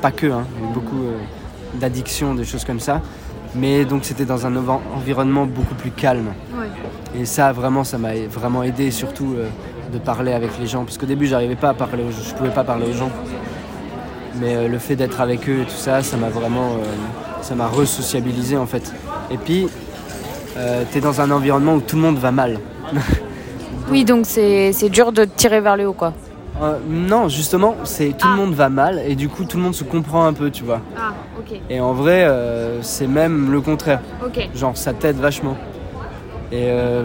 Pas 0.01 0.11
que, 0.11 0.25
hein, 0.27 0.45
beaucoup 0.73 1.05
d'addictions, 1.75 2.33
des 2.35 2.45
choses 2.45 2.63
comme 2.65 2.79
ça. 2.79 3.01
Mais 3.55 3.83
donc 3.85 4.05
c'était 4.05 4.25
dans 4.25 4.45
un 4.45 4.55
env- 4.55 4.79
environnement 4.95 5.45
beaucoup 5.45 5.75
plus 5.75 5.91
calme. 5.91 6.29
Et 7.19 7.25
ça, 7.25 7.51
vraiment, 7.51 7.83
ça 7.83 7.97
m'a 7.97 8.13
vraiment 8.29 8.63
aidé, 8.63 8.89
surtout 8.91 9.35
euh, 9.37 9.47
de 9.91 9.97
parler 9.97 10.31
avec 10.31 10.51
les 10.59 10.67
gens. 10.67 10.85
Parce 10.85 10.97
qu'au 10.97 11.05
début, 11.05 11.27
j'arrivais 11.27 11.55
pas 11.57 11.69
à 11.69 11.73
parler 11.73 12.03
aux 12.03 12.11
je 12.11 12.33
pouvais 12.33 12.49
pas 12.51 12.63
parler 12.63 12.85
aux 12.89 12.93
gens. 12.97 13.09
Mais 14.39 14.55
euh, 14.55 14.67
le 14.69 14.77
fait 14.79 14.95
d'être 14.95 15.19
avec 15.19 15.49
eux 15.49 15.61
et 15.61 15.65
tout 15.65 15.71
ça, 15.75 16.01
ça 16.01 16.15
m'a 16.15 16.29
vraiment, 16.29 16.69
euh, 16.71 16.85
ça 17.41 17.53
m'a 17.55 17.67
resociabilisé 17.67 18.55
en 18.55 18.65
fait. 18.65 18.93
Et 19.29 19.37
puis, 19.37 19.67
euh, 20.57 20.83
t'es 20.91 21.01
dans 21.01 21.19
un 21.19 21.29
environnement 21.31 21.73
où 21.75 21.81
tout 21.81 21.97
le 21.97 22.01
monde 22.01 22.17
va 22.17 22.31
mal. 22.31 22.59
Oui, 23.89 24.05
donc 24.05 24.21
c'est 24.25 24.71
c'est 24.71 24.87
dur 24.87 25.11
de 25.11 25.25
te 25.25 25.35
tirer 25.35 25.59
vers 25.59 25.75
le 25.75 25.85
haut, 25.87 25.91
quoi. 25.93 26.13
Euh, 26.61 26.77
non, 26.87 27.27
justement, 27.27 27.75
c'est 27.85 28.09
tout 28.09 28.27
Ah. 28.29 28.35
le 28.35 28.37
monde 28.45 28.53
va 28.53 28.69
mal 28.69 29.01
et 29.07 29.15
du 29.15 29.29
coup, 29.29 29.45
tout 29.45 29.57
le 29.57 29.63
monde 29.63 29.73
se 29.73 29.83
comprend 29.83 30.25
un 30.25 30.33
peu, 30.33 30.51
tu 30.51 30.63
vois. 30.63 30.81
Ah, 30.95 31.13
ok. 31.39 31.59
Et 31.69 31.79
en 31.79 31.93
vrai, 31.93 32.23
euh, 32.23 32.81
c'est 32.83 33.07
même 33.07 33.51
le 33.51 33.61
contraire. 33.61 33.99
Ok. 34.23 34.47
Genre, 34.55 34.77
ça 34.77 34.93
t'aide 34.93 35.17
vachement. 35.17 35.57
Et, 36.51 36.67
euh, 36.69 37.03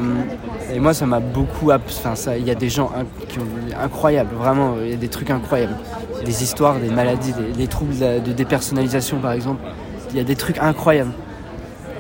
et 0.75 0.79
moi, 0.81 0.93
ça 0.93 1.07
m'a 1.07 1.21
beaucoup. 1.21 1.71
Enfin, 1.71 2.15
ça, 2.17 2.37
il 2.37 2.47
y 2.47 2.51
a 2.51 2.55
des 2.55 2.69
gens 2.69 2.91
inc- 2.99 3.27
qui 3.29 3.39
ont 3.39 3.45
incroyables, 3.83 4.35
vraiment. 4.37 4.75
Il 4.83 4.91
y 4.91 4.95
a 4.95 4.97
des 4.97 5.09
trucs 5.09 5.31
incroyables. 5.31 5.77
Des 6.25 6.43
histoires, 6.43 6.75
des 6.79 6.91
maladies, 6.91 7.33
des, 7.33 7.53
des 7.53 7.67
troubles 7.69 7.95
de, 7.97 8.19
de 8.19 8.33
dépersonnalisation, 8.33 9.19
par 9.21 9.33
exemple. 9.33 9.63
Il 10.11 10.17
y 10.17 10.21
a 10.21 10.25
des 10.25 10.37
trucs 10.37 10.59
incroyables. 10.59 11.13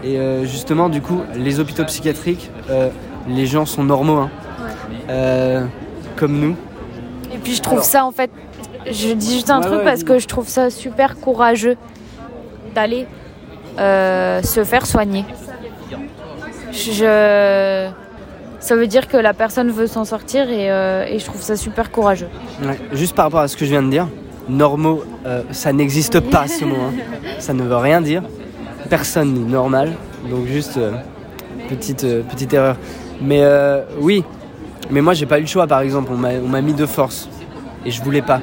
Et 0.05 0.19
justement, 0.45 0.88
du 0.88 1.01
coup, 1.01 1.23
les 1.37 1.59
hôpitaux 1.59 1.85
psychiatriques, 1.85 2.51
les 3.29 3.47
gens 3.47 3.64
sont 3.66 3.83
normaux, 3.83 4.19
hein. 4.19 4.31
Euh, 5.09 5.64
comme 6.16 6.38
nous. 6.38 6.57
Et 7.37 7.38
puis 7.38 7.55
je 7.55 7.62
trouve 7.62 7.75
Alors- 7.79 7.85
ça 7.85 8.05
en 8.05 8.11
fait, 8.12 8.31
je 8.90 9.12
dis 9.12 9.35
juste 9.35 9.51
un 9.51 9.61
Ouais, 9.61 9.66
truc 9.66 9.79
ouais, 9.79 9.85
parce 9.85 10.03
que 10.05 10.18
je 10.18 10.27
trouve 10.27 10.49
ça 10.49 10.70
super 10.70 11.16
courageux 11.20 11.77
d'aller 12.75 13.07
euh, 13.79 14.42
se 14.42 14.64
faire 14.64 14.87
soigner. 14.87 15.25
Je... 16.72 17.88
Ça 18.59 18.75
veut 18.75 18.87
dire 18.87 19.07
que 19.07 19.16
la 19.16 19.33
personne 19.33 19.70
veut 19.70 19.87
s'en 19.87 20.05
sortir 20.05 20.51
et, 20.51 20.70
euh, 20.70 21.07
et 21.07 21.18
je 21.18 21.25
trouve 21.25 21.40
ça 21.40 21.57
super 21.57 21.90
courageux. 21.92 22.29
Ouais. 22.62 22.79
Juste 22.92 23.14
par 23.14 23.27
rapport 23.27 23.40
à 23.40 23.49
ce 23.49 23.57
que 23.57 23.64
je 23.64 23.70
viens 23.70 23.83
de 23.83 23.90
dire, 23.90 24.09
normaux, 24.49 25.05
euh, 25.27 25.42
ça 25.53 25.72
n'existe 25.72 26.18
pas 26.20 26.49
ce 26.49 26.64
mot. 26.64 26.75
hein. 26.77 26.92
Ça 27.38 27.53
ne 27.53 27.62
veut 27.62 27.77
rien 27.77 28.01
dire. 28.01 28.22
Personne 28.90 29.35
n'est 29.35 29.51
normal. 29.53 29.92
Donc 30.31 30.46
juste 30.46 30.79
petite, 31.68 32.05
petite 32.29 32.53
erreur. 32.55 32.77
Mais 33.20 33.42
oui, 34.01 34.25
mais 34.90 35.01
moi 35.01 35.14
j'ai 35.14 35.27
pas 35.27 35.38
eu 35.38 35.42
le 35.42 35.46
choix 35.46 35.66
par 35.66 35.81
exemple. 35.81 36.11
On 36.12 36.16
m'a 36.49 36.61
mis 36.61 36.75
de 36.75 36.87
force. 36.87 37.29
Et 37.85 37.90
je 37.90 38.03
voulais 38.03 38.22
pas. 38.22 38.40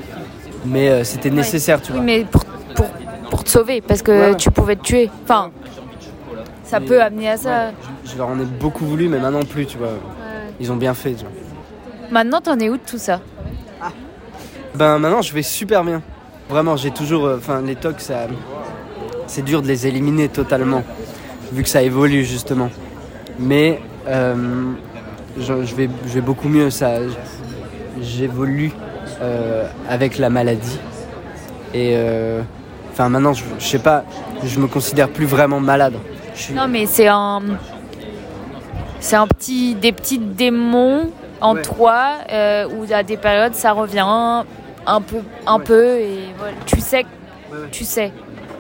Mais 0.66 0.90
euh, 0.90 1.04
c'était 1.04 1.30
nécessaire, 1.30 1.82
tu 1.82 1.92
Oui, 1.92 1.98
vois. 1.98 2.06
mais 2.06 2.24
pour, 2.24 2.46
pour, 2.76 2.86
pour 3.30 3.44
te 3.44 3.50
sauver, 3.50 3.82
parce 3.82 4.02
que 4.02 4.12
Ouais, 4.12 4.30
ouais. 4.32 4.38
tu 4.38 4.50
pouvais 4.52 4.78
te 4.78 4.84
tuer. 4.84 5.10
Enfin, 5.24 5.52
ça 6.64 6.80
Mais- 6.80 6.86
peut 6.86 7.02
amener 7.02 7.30
à 7.30 7.36
ça. 7.38 7.72
Je, 8.06 8.12
je 8.14 8.18
leur 8.18 8.30
en 8.30 8.40
ai 8.40 8.46
beaucoup 8.46 8.86
voulu, 8.86 9.10
mais 9.10 9.20
maintenant 9.20 9.44
plus, 9.44 9.66
tu 9.66 9.78
vois. 9.78 9.90
Ils 10.62 10.72
ont 10.72 10.78
bien 10.78 10.94
fait, 10.94 11.12
tu 11.14 11.26
vois. 11.26 11.32
Maintenant, 12.12 12.40
t'en 12.40 12.58
es 12.60 12.70
où 12.70 12.78
de 12.78 12.82
tout 12.86 12.98
ça? 12.98 13.20
Ben 14.76 14.98
maintenant 14.98 15.22
je 15.22 15.34
vais 15.34 15.44
super 15.44 15.84
bien. 15.84 16.02
Vraiment, 16.50 16.76
j'ai 16.78 16.92
toujours. 16.92 17.26
euh, 17.26 17.38
Enfin, 17.38 17.62
les 17.62 17.76
tocs, 17.76 18.00
ça. 18.02 18.28
C'est 19.28 19.44
dur 19.44 19.62
de 19.62 19.68
les 19.68 19.88
éliminer 19.88 20.30
totalement. 20.30 20.84
Vu 21.52 21.64
que 21.64 21.70
ça 21.70 21.82
évolue 21.84 22.24
justement. 22.26 22.70
Mais 23.40 23.80
euh, 24.08 24.36
je, 25.38 25.64
je 25.66 25.76
vais, 25.76 25.90
je 26.08 26.14
vais 26.14 26.22
beaucoup 26.22 26.50
mieux. 26.50 26.70
Ça, 26.70 26.94
j'évolue 28.02 28.72
euh, 29.22 29.66
avec 29.90 30.18
la 30.18 30.30
maladie. 30.30 30.80
Et 31.74 31.94
euh, 31.96 32.42
enfin 32.92 33.10
maintenant, 33.10 33.34
je, 33.34 33.44
je 33.60 33.66
sais 33.66 33.80
pas, 33.80 34.04
je 34.44 34.60
me 34.60 34.68
considère 34.68 35.10
plus 35.10 35.26
vraiment 35.26 35.60
malade. 35.60 35.94
Je 36.36 36.42
suis- 36.42 36.54
Non, 36.54 36.68
mais 36.68 36.86
c'est 36.86 37.08
un. 37.08 37.42
C'est 39.00 39.16
un 39.18 39.28
petit, 39.28 39.76
des 39.76 39.92
petits 39.92 40.18
démons 40.18 41.10
en 41.42 41.56
Ouais. 41.56 41.62
toi 41.62 42.04
euh, 42.32 42.68
où 42.70 42.86
à 42.94 43.04
des 43.04 43.18
périodes 43.18 43.54
ça 43.54 43.74
revient 43.74 44.00
un 44.86 45.02
peu, 45.02 45.18
un 45.46 45.58
Ouais. 45.58 45.64
peu 45.64 45.86
et 46.00 46.20
voilà. 46.38 46.54
tu 46.66 46.80
sais, 46.80 47.06
ouais. 47.52 47.58
tu 47.72 47.84
sais. 47.84 48.12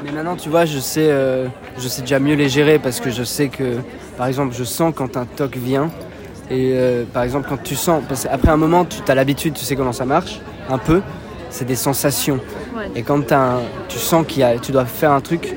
Mais 0.04 0.12
maintenant, 0.12 0.36
tu 0.36 0.50
vois, 0.50 0.66
je 0.66 0.80
sais, 0.80 1.08
euh, 1.10 1.48
je 1.78 1.88
sais 1.88 2.02
déjà 2.02 2.20
mieux 2.20 2.36
les 2.36 2.50
gérer 2.50 2.78
parce 2.78 3.00
que 3.00 3.10
je 3.10 3.24
sais 3.24 3.48
que, 3.48 3.78
par 4.18 4.28
exemple, 4.28 4.54
je 4.54 4.66
sens 4.66 4.92
quand 4.94 5.16
un 5.16 5.24
toc 5.26 5.56
vient. 5.56 5.90
Et 6.50 6.72
euh, 6.74 7.04
par 7.12 7.24
exemple, 7.24 7.48
quand 7.50 7.62
tu 7.64 7.76
sens, 7.76 8.04
parce 8.08 8.24
qu'après 8.24 8.50
un 8.50 8.58
moment, 8.58 8.86
tu 8.86 9.00
as 9.10 9.16
l'habitude, 9.16 9.54
tu 9.54 9.64
sais 9.66 9.76
comment 9.76 9.94
ça 9.94 10.06
marche, 10.06 10.40
un 10.70 10.78
peu. 10.78 11.02
C'est 11.50 11.66
des 11.66 11.76
sensations. 11.76 12.40
Ouais. 12.76 12.90
Et 12.96 13.04
quand 13.04 13.32
un- 13.32 13.60
tu 13.88 13.98
sens 14.00 14.26
a, 14.42 14.58
tu 14.58 14.72
dois 14.72 14.86
faire 14.86 15.12
un 15.12 15.22
truc, 15.22 15.56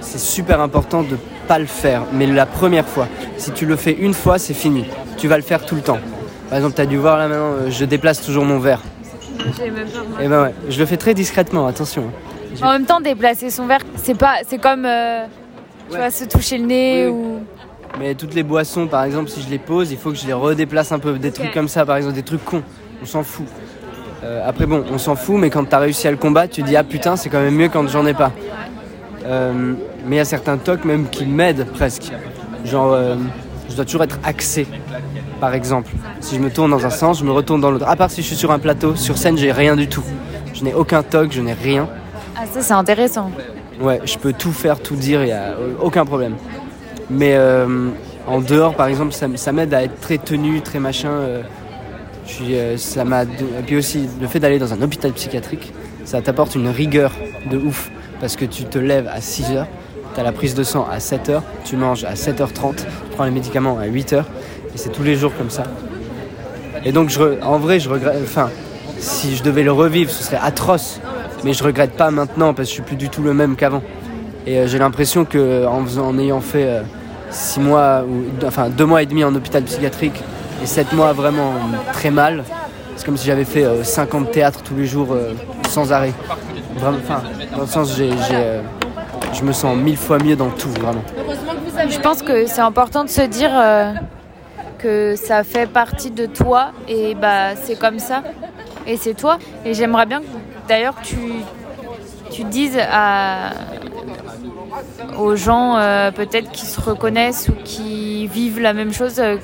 c'est 0.00 0.18
super 0.20 0.60
important 0.60 1.02
de 1.02 1.16
pas 1.46 1.58
le 1.58 1.66
faire. 1.66 2.02
Mais 2.12 2.26
la 2.26 2.44
première 2.46 2.86
fois, 2.86 3.08
si 3.38 3.50
tu 3.52 3.64
le 3.66 3.76
fais 3.76 3.92
une 3.92 4.12
fois, 4.14 4.38
c'est 4.38 4.54
fini. 4.54 4.84
Tu 5.16 5.26
vas 5.28 5.36
le 5.36 5.42
faire 5.42 5.64
tout 5.64 5.74
le 5.74 5.80
temps. 5.80 5.98
Par 6.50 6.58
exemple, 6.58 6.74
tu 6.76 6.80
as 6.82 6.86
dû 6.86 6.96
voir 6.98 7.16
là 7.18 7.26
maintenant, 7.28 7.52
euh, 7.52 7.70
je 7.70 7.84
déplace 7.84 8.20
toujours 8.22 8.44
mon 8.44 8.58
verre. 8.58 8.82
Et 10.20 10.28
ben 10.28 10.42
ouais, 10.42 10.54
je 10.68 10.78
le 10.78 10.86
fais 10.86 10.96
très 10.96 11.14
discrètement, 11.14 11.66
attention. 11.66 12.04
hein. 12.62 12.66
En 12.66 12.72
même 12.72 12.84
temps, 12.84 13.00
déplacer 13.00 13.50
son 13.50 13.66
verre, 13.66 13.80
c'est 13.96 14.16
pas, 14.16 14.36
c'est 14.46 14.58
comme, 14.58 14.84
euh, 14.84 15.24
tu 15.88 15.94
Ouais. 15.94 16.00
vois, 16.00 16.10
se 16.10 16.24
toucher 16.24 16.58
le 16.58 16.66
nez 16.66 17.06
Oui. 17.06 17.12
ou. 17.12 17.37
Mais 17.98 18.14
toutes 18.14 18.34
les 18.34 18.42
boissons, 18.42 18.86
par 18.86 19.04
exemple, 19.04 19.28
si 19.28 19.42
je 19.42 19.48
les 19.48 19.58
pose, 19.58 19.90
il 19.90 19.98
faut 19.98 20.10
que 20.10 20.16
je 20.16 20.26
les 20.26 20.32
redéplace 20.32 20.92
un 20.92 20.98
peu. 20.98 21.18
Des 21.18 21.32
trucs 21.32 21.52
comme 21.52 21.68
ça, 21.68 21.84
par 21.84 21.96
exemple, 21.96 22.14
des 22.14 22.22
trucs 22.22 22.44
cons. 22.44 22.62
On 23.02 23.06
s'en 23.06 23.22
fout. 23.22 23.46
Euh, 24.24 24.48
après, 24.48 24.66
bon, 24.66 24.84
on 24.92 24.98
s'en 24.98 25.16
fout, 25.16 25.36
mais 25.38 25.50
quand 25.50 25.64
t'as 25.64 25.78
réussi 25.78 26.06
à 26.06 26.10
le 26.10 26.16
combattre, 26.16 26.54
tu 26.54 26.62
dis 26.62 26.76
ah 26.76 26.84
putain, 26.84 27.16
c'est 27.16 27.28
quand 27.28 27.40
même 27.40 27.54
mieux 27.54 27.68
quand 27.68 27.86
j'en 27.88 28.06
ai 28.06 28.14
pas. 28.14 28.32
Euh, 29.24 29.74
mais 30.06 30.16
il 30.16 30.18
y 30.18 30.20
a 30.20 30.24
certains 30.24 30.56
tocs 30.58 30.84
même 30.84 31.08
qui 31.08 31.26
m'aident 31.26 31.66
presque. 31.74 32.12
Genre, 32.64 32.92
euh, 32.92 33.16
je 33.68 33.76
dois 33.76 33.84
toujours 33.84 34.02
être 34.02 34.18
axé. 34.24 34.66
Par 35.40 35.54
exemple, 35.54 35.92
si 36.20 36.36
je 36.36 36.40
me 36.40 36.50
tourne 36.50 36.70
dans 36.70 36.84
un 36.84 36.90
sens, 36.90 37.20
je 37.20 37.24
me 37.24 37.30
retourne 37.30 37.60
dans 37.60 37.70
l'autre. 37.70 37.86
À 37.88 37.96
part 37.96 38.10
si 38.10 38.22
je 38.22 38.26
suis 38.26 38.36
sur 38.36 38.50
un 38.50 38.58
plateau, 38.58 38.96
sur 38.96 39.18
scène, 39.18 39.36
j'ai 39.36 39.52
rien 39.52 39.76
du 39.76 39.88
tout. 39.88 40.04
Je 40.54 40.64
n'ai 40.64 40.74
aucun 40.74 41.02
toc, 41.02 41.30
je 41.30 41.40
n'ai 41.40 41.52
rien. 41.52 41.88
Ah, 42.36 42.44
ça, 42.52 42.60
c'est 42.60 42.72
intéressant. 42.72 43.30
Ouais, 43.80 44.00
je 44.04 44.18
peux 44.18 44.32
tout 44.32 44.52
faire, 44.52 44.80
tout 44.80 44.96
dire, 44.96 45.22
il 45.22 45.26
n'y 45.26 45.32
a 45.32 45.54
aucun 45.80 46.04
problème. 46.04 46.34
Mais 47.10 47.34
euh, 47.36 47.88
en 48.26 48.40
dehors, 48.40 48.74
par 48.74 48.86
exemple, 48.88 49.12
ça, 49.12 49.52
m'aide 49.52 49.72
à 49.74 49.82
être 49.82 50.00
très 50.00 50.18
tenu, 50.18 50.60
très 50.60 50.78
machin. 50.78 51.10
euh, 51.10 51.42
je 52.26 52.44
euh, 52.52 52.76
ça 52.76 53.04
m'a. 53.04 53.24
puis 53.66 53.76
aussi, 53.76 54.06
le 54.20 54.26
fait 54.26 54.38
d'aller 54.40 54.58
dans 54.58 54.74
un 54.74 54.82
hôpital 54.82 55.12
psychiatrique, 55.12 55.72
ça 56.04 56.20
t'apporte 56.20 56.54
une 56.54 56.68
rigueur 56.68 57.12
de 57.50 57.56
ouf. 57.56 57.90
Parce 58.20 58.36
que 58.36 58.44
tu 58.44 58.64
te 58.64 58.78
lèves 58.78 59.08
à 59.12 59.20
6 59.20 59.44
h 59.52 59.64
tu 60.14 60.20
as 60.20 60.24
la 60.24 60.32
prise 60.32 60.54
de 60.54 60.64
sang 60.64 60.86
à 60.90 60.98
7 60.98 61.28
h 61.28 61.40
tu 61.64 61.76
manges 61.76 62.02
à 62.04 62.14
7h30, 62.14 62.76
tu 62.76 62.84
prends 63.14 63.24
les 63.24 63.30
médicaments 63.30 63.78
à 63.78 63.84
8 63.86 64.14
h 64.14 64.16
et 64.18 64.22
c'est 64.76 64.88
tous 64.90 65.04
les 65.04 65.14
jours 65.14 65.32
comme 65.38 65.50
ça. 65.50 65.62
Et 66.84 66.90
donc, 66.92 67.10
je, 67.10 67.40
en 67.42 67.58
vrai, 67.58 67.78
je 67.78 67.88
regrette. 67.88 68.16
Enfin, 68.22 68.50
si 68.98 69.36
je 69.36 69.42
devais 69.44 69.62
le 69.62 69.70
revivre, 69.72 70.10
ce 70.10 70.24
serait 70.24 70.38
atroce. 70.42 71.00
Mais 71.44 71.52
je 71.52 71.62
regrette 71.62 71.92
pas 71.92 72.10
maintenant 72.10 72.52
parce 72.54 72.66
que 72.68 72.70
je 72.70 72.74
suis 72.74 72.82
plus 72.82 72.96
du 72.96 73.08
tout 73.08 73.22
le 73.22 73.32
même 73.34 73.54
qu'avant. 73.54 73.82
Et 74.46 74.66
j'ai 74.66 74.78
l'impression 74.78 75.24
que 75.24 75.64
en, 75.66 75.84
faisant- 75.84 76.06
en 76.08 76.18
ayant 76.18 76.40
fait 76.40 76.80
six 77.30 77.60
mois, 77.60 78.02
ou 78.08 78.24
enfin 78.46 78.68
deux 78.68 78.86
mois 78.86 79.02
et 79.02 79.06
demi 79.06 79.24
en 79.24 79.34
hôpital 79.34 79.62
psychiatrique 79.64 80.22
et 80.62 80.66
sept 80.66 80.92
mois 80.92 81.12
vraiment 81.12 81.52
très 81.92 82.10
mal, 82.10 82.44
c'est 82.96 83.04
comme 83.04 83.16
si 83.16 83.26
j'avais 83.26 83.44
fait 83.44 83.64
euh, 83.64 83.84
50 83.84 84.30
théâtres 84.30 84.62
tous 84.62 84.74
les 84.74 84.86
jours 84.86 85.12
euh, 85.12 85.32
sans 85.68 85.92
arrêt. 85.92 86.12
Vraiment, 86.76 86.98
dans 87.54 87.60
le 87.62 87.66
sens, 87.66 87.96
j'ai, 87.96 88.10
euh, 88.32 88.60
je 89.32 89.42
me 89.42 89.52
sens 89.52 89.76
mille 89.76 89.96
fois 89.96 90.18
mieux 90.18 90.36
dans 90.36 90.50
tout, 90.50 90.68
vraiment. 90.70 91.02
Je 91.88 91.98
pense 92.00 92.22
que 92.22 92.46
c'est 92.46 92.60
important 92.60 93.04
de 93.04 93.08
se 93.08 93.22
dire 93.22 93.50
euh, 93.54 93.92
que 94.78 95.14
ça 95.16 95.44
fait 95.44 95.66
partie 95.66 96.10
de 96.10 96.26
toi 96.26 96.72
et 96.88 97.14
bah 97.14 97.54
c'est 97.56 97.78
comme 97.78 97.98
ça 97.98 98.22
et 98.86 98.96
c'est 98.96 99.14
toi. 99.14 99.38
Et 99.64 99.74
j'aimerais 99.74 100.06
bien 100.06 100.20
que 100.20 100.26
d'ailleurs 100.68 100.94
tu 101.02 101.16
tu 102.30 102.44
dises 102.44 102.78
à 102.78 103.50
aux 105.18 105.36
gens 105.36 105.76
euh, 105.76 106.10
peut-être 106.10 106.50
qui 106.50 106.66
se 106.66 106.80
reconnaissent 106.80 107.48
ou 107.48 107.54
qui 107.64 108.26
vivent 108.26 108.60
la 108.60 108.72
même 108.72 108.92
chose, 108.92 109.18
euh, 109.18 109.36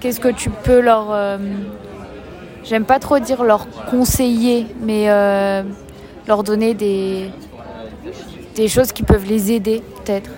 qu'est-ce 0.00 0.20
que 0.20 0.28
tu 0.28 0.50
peux 0.50 0.80
leur 0.80 1.08
euh, 1.10 1.38
j'aime 2.64 2.84
pas 2.84 2.98
trop 2.98 3.18
dire 3.18 3.44
leur 3.44 3.66
conseiller, 3.90 4.66
mais 4.80 5.06
leur 6.26 6.42
donner 6.42 6.74
des 6.74 7.30
des 8.54 8.68
choses 8.68 8.92
qui 8.92 9.02
peuvent 9.02 9.26
les 9.26 9.52
aider 9.52 9.82
peut-être. 10.04 10.30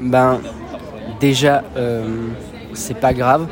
Ben, 0.00 0.40
déjà, 1.20 1.62
c'est 2.74 2.98
pas 2.98 3.14
grave. 3.14 3.46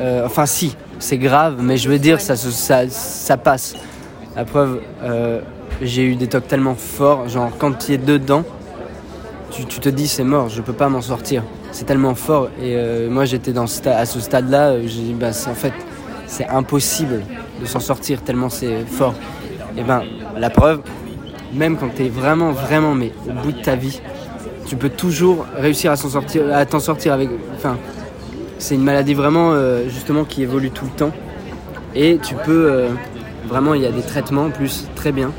Enfin, 0.00 0.46
si, 0.46 0.76
c'est 0.98 1.18
grave, 1.18 1.56
mais 1.60 1.76
je 1.76 1.88
veux 1.88 1.98
dire, 1.98 2.20
ça, 2.20 2.36
ça, 2.36 3.36
passe. 3.36 3.74
La 4.34 4.44
preuve, 4.44 4.80
j'ai 5.82 6.04
eu 6.04 6.14
des 6.14 6.28
tocs 6.28 6.46
tellement 6.46 6.76
forts, 6.76 7.28
genre 7.28 7.50
quand 7.58 7.76
tu 7.76 7.92
es 7.92 7.98
dedans, 7.98 8.44
tu, 9.64 9.80
te 9.80 9.88
dis 9.88 10.08
c'est 10.08 10.24
mort, 10.24 10.48
je 10.48 10.60
peux 10.60 10.72
pas 10.72 10.88
m'en 10.88 11.00
sortir. 11.00 11.42
C'est 11.72 11.84
tellement 11.84 12.14
fort. 12.14 12.48
Et 12.60 12.74
euh, 12.76 13.08
moi, 13.10 13.24
j'étais 13.24 13.52
dans 13.52 13.66
à 13.86 14.06
ce 14.06 14.20
stade-là, 14.20 14.70
euh, 14.70 14.82
j'ai 14.86 15.00
dit, 15.00 15.14
bah, 15.14 15.30
en 15.30 15.54
fait, 15.54 15.72
c'est 16.26 16.46
impossible 16.48 17.22
de 17.60 17.66
s'en 17.66 17.80
sortir 17.80 18.22
tellement 18.22 18.48
c'est 18.48 18.84
fort. 18.86 19.14
Et 19.76 19.82
ben, 19.82 20.02
la 20.36 20.50
preuve, 20.50 20.80
même 21.54 21.76
quand 21.76 21.88
tu 21.94 22.04
es 22.04 22.08
vraiment, 22.08 22.52
vraiment, 22.52 22.94
mais 22.94 23.12
au 23.28 23.32
bout 23.42 23.52
de 23.52 23.62
ta 23.62 23.76
vie, 23.76 24.00
tu 24.66 24.76
peux 24.76 24.90
toujours 24.90 25.46
réussir 25.56 25.92
à 25.92 26.66
t'en 26.66 26.80
sortir 26.80 27.12
avec. 27.12 27.30
Enfin, 27.54 27.76
c'est 28.58 28.74
une 28.74 28.82
maladie 28.82 29.14
vraiment 29.14 29.52
euh, 29.52 29.88
justement 29.88 30.24
qui 30.24 30.42
évolue 30.42 30.70
tout 30.70 30.86
le 30.86 30.90
temps. 30.90 31.12
Et 31.94 32.18
tu 32.22 32.34
peux 32.34 32.88
vraiment, 33.48 33.72
il 33.72 33.80
y 33.80 33.86
a 33.86 33.90
des 33.90 34.02
traitements 34.02 34.46
en 34.46 34.50
plus 34.50 34.86
très 34.96 35.12
bien. 35.12 35.30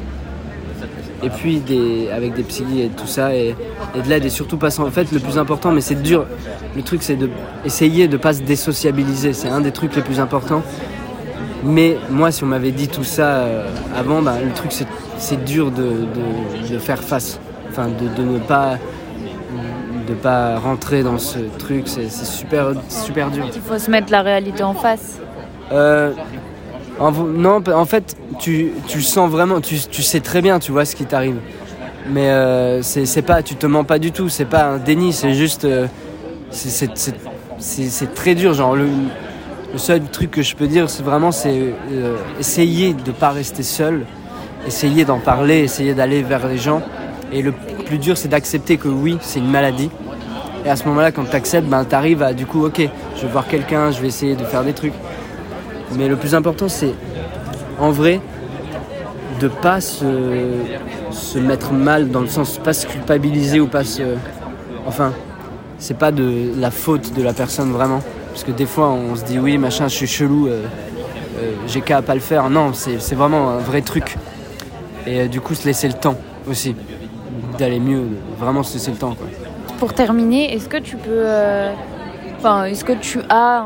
Et 1.24 1.30
puis 1.30 1.60
des, 1.60 2.10
avec 2.12 2.34
des 2.36 2.44
psys 2.44 2.82
et 2.82 2.90
tout 2.90 3.08
ça 3.08 3.36
et, 3.36 3.56
et 3.96 4.02
de 4.02 4.08
l'aide 4.08 4.24
et 4.26 4.30
surtout 4.30 4.58
pas 4.58 4.70
sans- 4.70 4.86
en 4.88 4.92
fait 4.92 5.12
le 5.12 5.20
plus 5.20 5.38
important 5.40 5.72
mais 5.72 5.82
c'est 5.82 6.02
dur. 6.02 6.26
Le 6.76 6.84
truc 6.84 7.02
c'est 7.02 7.16
de 7.16 7.30
essayer 7.66 8.08
de 8.08 8.18
pas 8.18 8.34
se 8.34 8.42
désociabiliser. 8.44 9.34
C'est 9.34 9.50
un 9.50 9.62
des 9.62 9.72
trucs 9.72 9.96
les 9.96 10.04
plus 10.04 10.20
importants. 10.20 10.62
Mais 11.64 11.98
moi 12.12 12.32
si 12.32 12.44
on 12.44 12.48
m'avait 12.48 12.72
dit 12.72 12.88
tout 12.88 13.04
ça 13.04 13.28
euh, 13.40 13.68
avant 13.98 14.22
bah, 14.22 14.36
le 14.44 14.52
truc 14.52 14.72
c'est, 15.18 15.44
dur 15.44 15.72
de, 15.72 15.84
de- 15.84 16.74
de 16.74 16.78
faire 16.80 17.02
face. 17.04 17.40
Enfin 17.70 17.88
de, 17.88 18.22
de 18.24 18.28
ne 18.30 18.38
pas 18.40 18.78
de 20.08 20.14
pas 20.14 20.58
rentrer 20.60 21.04
dans 21.04 21.18
ce 21.18 21.40
truc. 21.58 21.84
C'est, 21.88 22.10
c'est 22.10 22.26
super 22.26 22.68
super 22.90 23.30
dur. 23.32 23.46
Il 23.56 23.62
faut 23.62 23.80
se 23.80 23.90
mettre 23.90 24.12
la 24.12 24.22
réalité 24.22 24.64
en 24.64 24.74
face. 24.76 25.20
euh, 25.72 26.12
non, 27.00 27.64
en 27.74 27.86
fait, 27.86 28.16
tu, 28.40 28.72
tu 28.88 29.02
sens 29.02 29.30
vraiment, 29.30 29.62
tu, 29.62 29.78
tu 29.80 30.02
sais 30.02 30.20
très 30.20 30.42
bien, 30.42 30.60
tu 30.60 30.72
vois 30.72 30.86
ce 30.86 30.96
qui 30.96 31.06
t'arrive. 31.06 31.38
Mais 32.10 32.30
euh, 32.30 32.82
c'est 32.82 33.22
pas, 33.22 33.44
tu 33.44 33.56
te 33.56 33.66
mens 33.68 33.84
pas 33.84 34.00
du 34.00 34.12
tout, 34.12 34.30
c'est 34.30 34.46
pas 34.46 34.64
un 34.66 34.78
déni, 34.78 35.14
c'est 35.14 35.34
juste. 35.34 35.66
euh, 35.66 35.88
c'est 37.60 38.14
très 38.14 38.36
dur. 38.36 38.54
Genre, 38.54 38.76
le, 38.76 38.88
le 39.74 39.78
seul 39.78 40.02
truc 40.04 40.32
que 40.32 40.42
je 40.42 40.56
peux 40.56 40.68
dire, 40.68 40.90
c'est 40.90 41.04
vraiment 41.04 41.32
c'est 41.32 41.74
euh, 41.92 42.16
essayer 42.40 42.94
de 42.94 43.12
pas 43.12 43.30
rester 43.30 43.64
seul, 43.64 44.06
essayer 44.66 45.06
d'en 45.06 45.20
parler, 45.20 45.60
essayer 45.60 45.94
d'aller 45.94 46.24
vers 46.24 46.48
les 46.48 46.58
gens. 46.58 46.82
Et 47.34 47.42
le 47.42 47.52
plus 47.86 47.98
dur, 47.98 48.18
c'est 48.18 48.30
d'accepter 48.30 48.78
que 48.78 48.88
oui, 48.88 49.18
c'est 49.22 49.40
une 49.40 49.52
maladie. 49.52 49.90
Et 50.66 50.70
à 50.70 50.76
ce 50.78 50.86
moment-là, 50.86 51.12
quand 51.12 51.26
tu 51.30 51.36
acceptes, 51.36 51.68
ben, 51.68 51.84
tu 51.86 51.94
arrives 51.96 52.24
à 52.24 52.34
du 52.34 52.46
coup, 52.46 52.66
ok, 52.66 52.82
je 53.16 53.22
vais 53.22 53.28
voir 53.32 53.48
quelqu'un, 53.48 53.92
je 53.92 54.02
vais 54.02 54.08
essayer 54.08 54.36
de 54.36 54.44
faire 54.46 54.64
des 54.64 54.74
trucs. 54.74 54.94
Mais 55.96 56.08
le 56.08 56.16
plus 56.16 56.36
important, 56.36 56.68
c'est 56.68 56.94
en 57.80 57.92
vrai 57.92 58.20
de 59.40 59.48
pas 59.48 59.82
se, 59.82 60.06
se 61.12 61.40
mettre 61.40 61.72
mal 61.72 62.10
dans 62.10 62.22
le 62.22 62.28
sens, 62.28 62.58
pas 62.58 62.74
se 62.74 62.88
culpabiliser 62.88 63.60
ou 63.60 63.68
pas 63.68 63.84
se. 63.84 64.02
Enfin, 64.88 65.14
c'est 65.78 65.98
pas 65.98 66.12
de 66.12 66.52
la 66.58 66.72
faute 66.72 67.14
de 67.14 67.22
la 67.22 67.34
personne 67.34 67.72
vraiment. 67.72 68.02
Parce 68.32 68.44
que 68.44 68.52
des 68.52 68.66
fois, 68.66 68.90
on 68.90 69.16
se 69.16 69.24
dit 69.26 69.40
oui, 69.40 69.58
machin, 69.58 69.88
je 69.88 69.96
suis 69.96 70.08
chelou, 70.08 70.48
euh, 70.48 70.64
euh, 71.40 71.54
j'ai 71.68 71.82
qu'à 71.82 72.02
pas 72.02 72.14
le 72.14 72.20
faire. 72.20 72.50
Non, 72.50 72.74
c'est 72.74 73.16
vraiment 73.16 73.50
un 73.52 73.58
vrai 73.58 73.82
truc. 73.82 74.18
Et 75.06 75.22
euh, 75.22 75.28
du 75.28 75.42
coup, 75.42 75.56
se 75.56 75.66
laisser 75.66 75.88
le 75.88 75.94
temps 75.94 76.16
aussi 76.50 76.76
d'aller 77.58 77.80
mieux, 77.80 78.04
vraiment 78.40 78.64
se 78.64 78.74
laisser 78.74 78.92
le 78.92 78.98
temps. 78.98 79.16
Pour 79.80 79.94
terminer, 79.94 80.54
est-ce 80.54 80.70
que 80.70 80.78
tu 80.78 80.98
peux. 80.98 81.26
Enfin, 82.38 82.66
est-ce 82.66 82.84
que 82.84 82.94
tu 82.94 83.20
as 83.30 83.66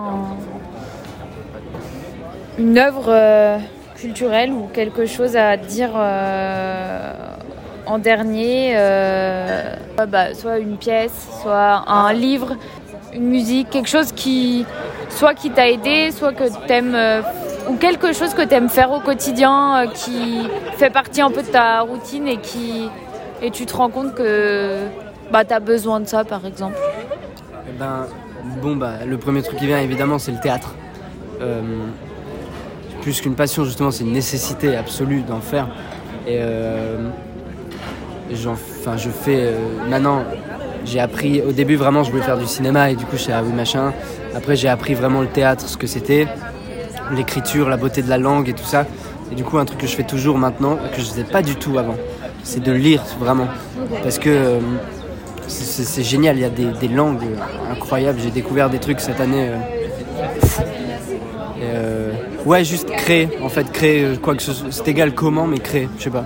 une 2.58 2.78
œuvre 2.78 3.60
culturelle 3.96 4.52
ou 4.52 4.68
quelque 4.74 5.06
chose 5.06 5.36
à 5.36 5.58
dire 5.58 5.92
en 7.86 7.98
dernier 7.98 8.76
bah, 9.98 10.34
Soit 10.34 10.60
une 10.60 10.78
pièce, 10.78 11.28
soit 11.42 11.84
un 11.88 12.14
livre 12.14 12.56
une 13.14 13.28
musique, 13.30 13.70
quelque 13.70 13.90
chose 13.90 14.12
qui 14.12 14.66
soit 15.10 15.34
qui 15.34 15.52
t'a 15.52 15.70
aidé, 15.70 16.12
soit 16.12 16.34
que 16.34 16.44
t'aimes 16.68 16.96
euh, 16.96 17.22
ou 17.70 17.76
quelque 17.76 18.14
chose 18.14 18.34
que 18.34 18.42
t'aimes 18.42 18.70
faire 18.70 18.92
au 18.92 19.00
quotidien, 19.00 19.84
euh, 19.84 19.88
qui 19.88 20.48
fait 20.78 20.90
partie 20.90 21.22
un 21.22 21.32
peu 21.32 21.42
de 21.42 21.48
ta 21.48 21.82
routine 21.82 22.28
et 22.28 22.38
qui 22.38 22.90
et 23.42 23.52
tu 23.52 23.66
te 23.66 23.76
rends 23.76 23.90
compte 23.90 24.14
que 24.16 24.78
bah 25.32 25.44
t'as 25.46 25.60
besoin 25.60 26.00
de 26.00 26.06
ça 26.06 26.24
par 26.24 26.46
exemple. 26.46 26.78
Eh 27.68 27.78
ben 27.78 28.08
bon 28.62 28.76
bah 28.76 29.06
le 29.06 29.18
premier 29.18 29.42
truc 29.42 29.60
qui 29.60 29.68
vient 29.68 29.80
évidemment 29.80 30.20
c'est 30.20 30.32
le 30.32 30.40
théâtre. 30.40 30.74
Euh, 33.02 33.04
plus 33.04 33.22
qu'une 33.22 33.36
passion 33.36 33.66
justement 33.66 33.92
c'est 33.92 34.04
une 34.04 34.14
nécessité 34.14 34.76
absolue 34.76 35.22
d'en 35.22 35.40
faire 35.42 35.68
et 36.28 36.40
enfin 38.48 38.96
je 38.98 39.10
fais 39.10 39.54
maintenant 39.90 40.24
j'ai 40.86 41.00
appris, 41.00 41.42
au 41.42 41.52
début 41.52 41.76
vraiment 41.76 42.04
je 42.04 42.12
voulais 42.12 42.24
faire 42.24 42.38
du 42.38 42.48
cinéma 42.48 42.92
et 42.92 42.96
du 42.96 43.06
coup 43.06 43.18
suis 43.18 43.32
ah 43.32 43.42
oui 43.44 43.54
machin. 43.54 43.94
Après 44.36 44.56
j'ai 44.56 44.68
appris 44.70 44.94
vraiment 44.94 45.22
le 45.22 45.28
théâtre, 45.28 45.68
ce 45.68 45.78
que 45.78 45.88
c'était, 45.88 46.28
l'écriture, 47.14 47.70
la 47.70 47.78
beauté 47.78 48.02
de 48.02 48.10
la 48.10 48.18
langue 48.18 48.50
et 48.50 48.54
tout 48.54 48.66
ça. 48.66 48.86
Et 49.32 49.36
du 49.36 49.44
coup 49.44 49.58
un 49.58 49.66
truc 49.66 49.80
que 49.80 49.88
je 49.88 49.96
fais 49.96 50.04
toujours 50.04 50.38
maintenant, 50.38 50.78
que 50.94 51.02
je 51.02 51.06
faisais 51.06 51.24
pas 51.24 51.42
du 51.42 51.56
tout 51.56 51.78
avant, 51.78 51.96
c'est 52.44 52.64
de 52.64 52.72
lire 52.72 53.04
vraiment. 53.20 53.48
Parce 54.04 54.20
que 54.20 54.30
euh, 54.30 54.60
c'est 55.48 56.04
génial, 56.04 56.38
il 56.38 56.42
y 56.42 56.46
a 56.46 56.50
des, 56.50 56.88
langues 56.88 57.24
incroyables. 57.70 58.20
J'ai 58.24 58.32
découvert 58.32 58.70
des 58.70 58.80
trucs 58.80 59.02
cette 59.02 59.20
année. 59.20 59.50
Euh, 59.50 59.58
euh, 61.64 62.01
ouais, 62.46 62.64
juste 62.64 62.90
créer, 62.90 63.30
en 63.42 63.50
fait, 63.50 63.72
créer 63.72 64.18
quoi 64.18 64.36
que 64.36 64.42
ce 64.42 64.54
soit. 64.54 64.72
C'est 64.72 64.88
égal 64.88 65.14
comment, 65.14 65.48
mais 65.48 65.60
créer, 65.60 65.90
je 65.98 66.04
sais 66.04 66.10
pas. 66.10 66.26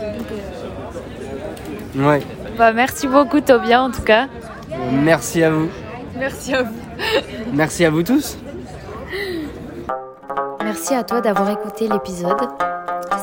Ouais. 1.96 2.22
Bah, 2.58 2.72
merci 2.74 3.08
beaucoup, 3.08 3.42
Tobia, 3.42 3.82
en 3.82 3.92
tout 3.92 4.02
cas. 4.02 4.28
Merci 4.92 5.44
à 5.44 5.52
vous. 5.52 5.70
Merci 6.18 6.54
à 6.54 6.64
vous. 6.64 6.76
Merci 7.54 7.86
à 7.86 7.90
vous 7.90 8.04
tous. 8.04 8.38
Merci 10.64 10.94
à 10.94 11.04
toi 11.04 11.22
d'avoir 11.22 11.50
écouté 11.50 11.88
l'épisode. 11.88 12.50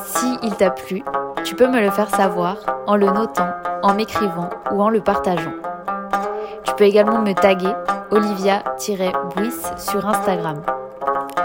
Si 0.06 0.26
il 0.42 0.54
t'a 0.54 0.70
plu, 0.70 1.02
tu 1.44 1.54
peux 1.54 1.68
me 1.68 1.80
le 1.80 1.90
faire 1.90 2.08
savoir 2.08 2.56
en 2.86 2.96
le 2.96 3.06
notant, 3.06 3.48
en 3.82 3.94
m'écrivant 3.94 4.50
ou 4.70 4.82
en 4.82 4.88
le 4.88 5.00
partageant. 5.00 5.52
Tu 6.64 6.72
peux 6.76 6.84
également 6.84 7.20
me 7.20 7.32
taguer 7.34 7.72
olivia-buis 8.10 9.52
sur 9.76 10.06
Instagram. 10.06 10.62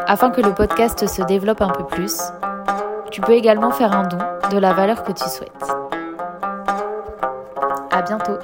Afin 0.10 0.30
que 0.30 0.39
le 0.39 0.54
podcast 0.54 1.06
se 1.06 1.22
développe 1.24 1.62
un 1.62 1.67
peu 1.67 1.84
plus, 1.84 2.17
tu 3.12 3.20
peux 3.20 3.34
également 3.34 3.72
faire 3.72 3.91
un 3.91 4.08
don 4.08 4.17
de 4.52 4.58
la 4.58 4.72
valeur 4.72 5.04
que 5.04 5.12
tu 5.12 5.26
souhaites. 5.28 5.52
À 7.91 8.02
bientôt 8.04 8.38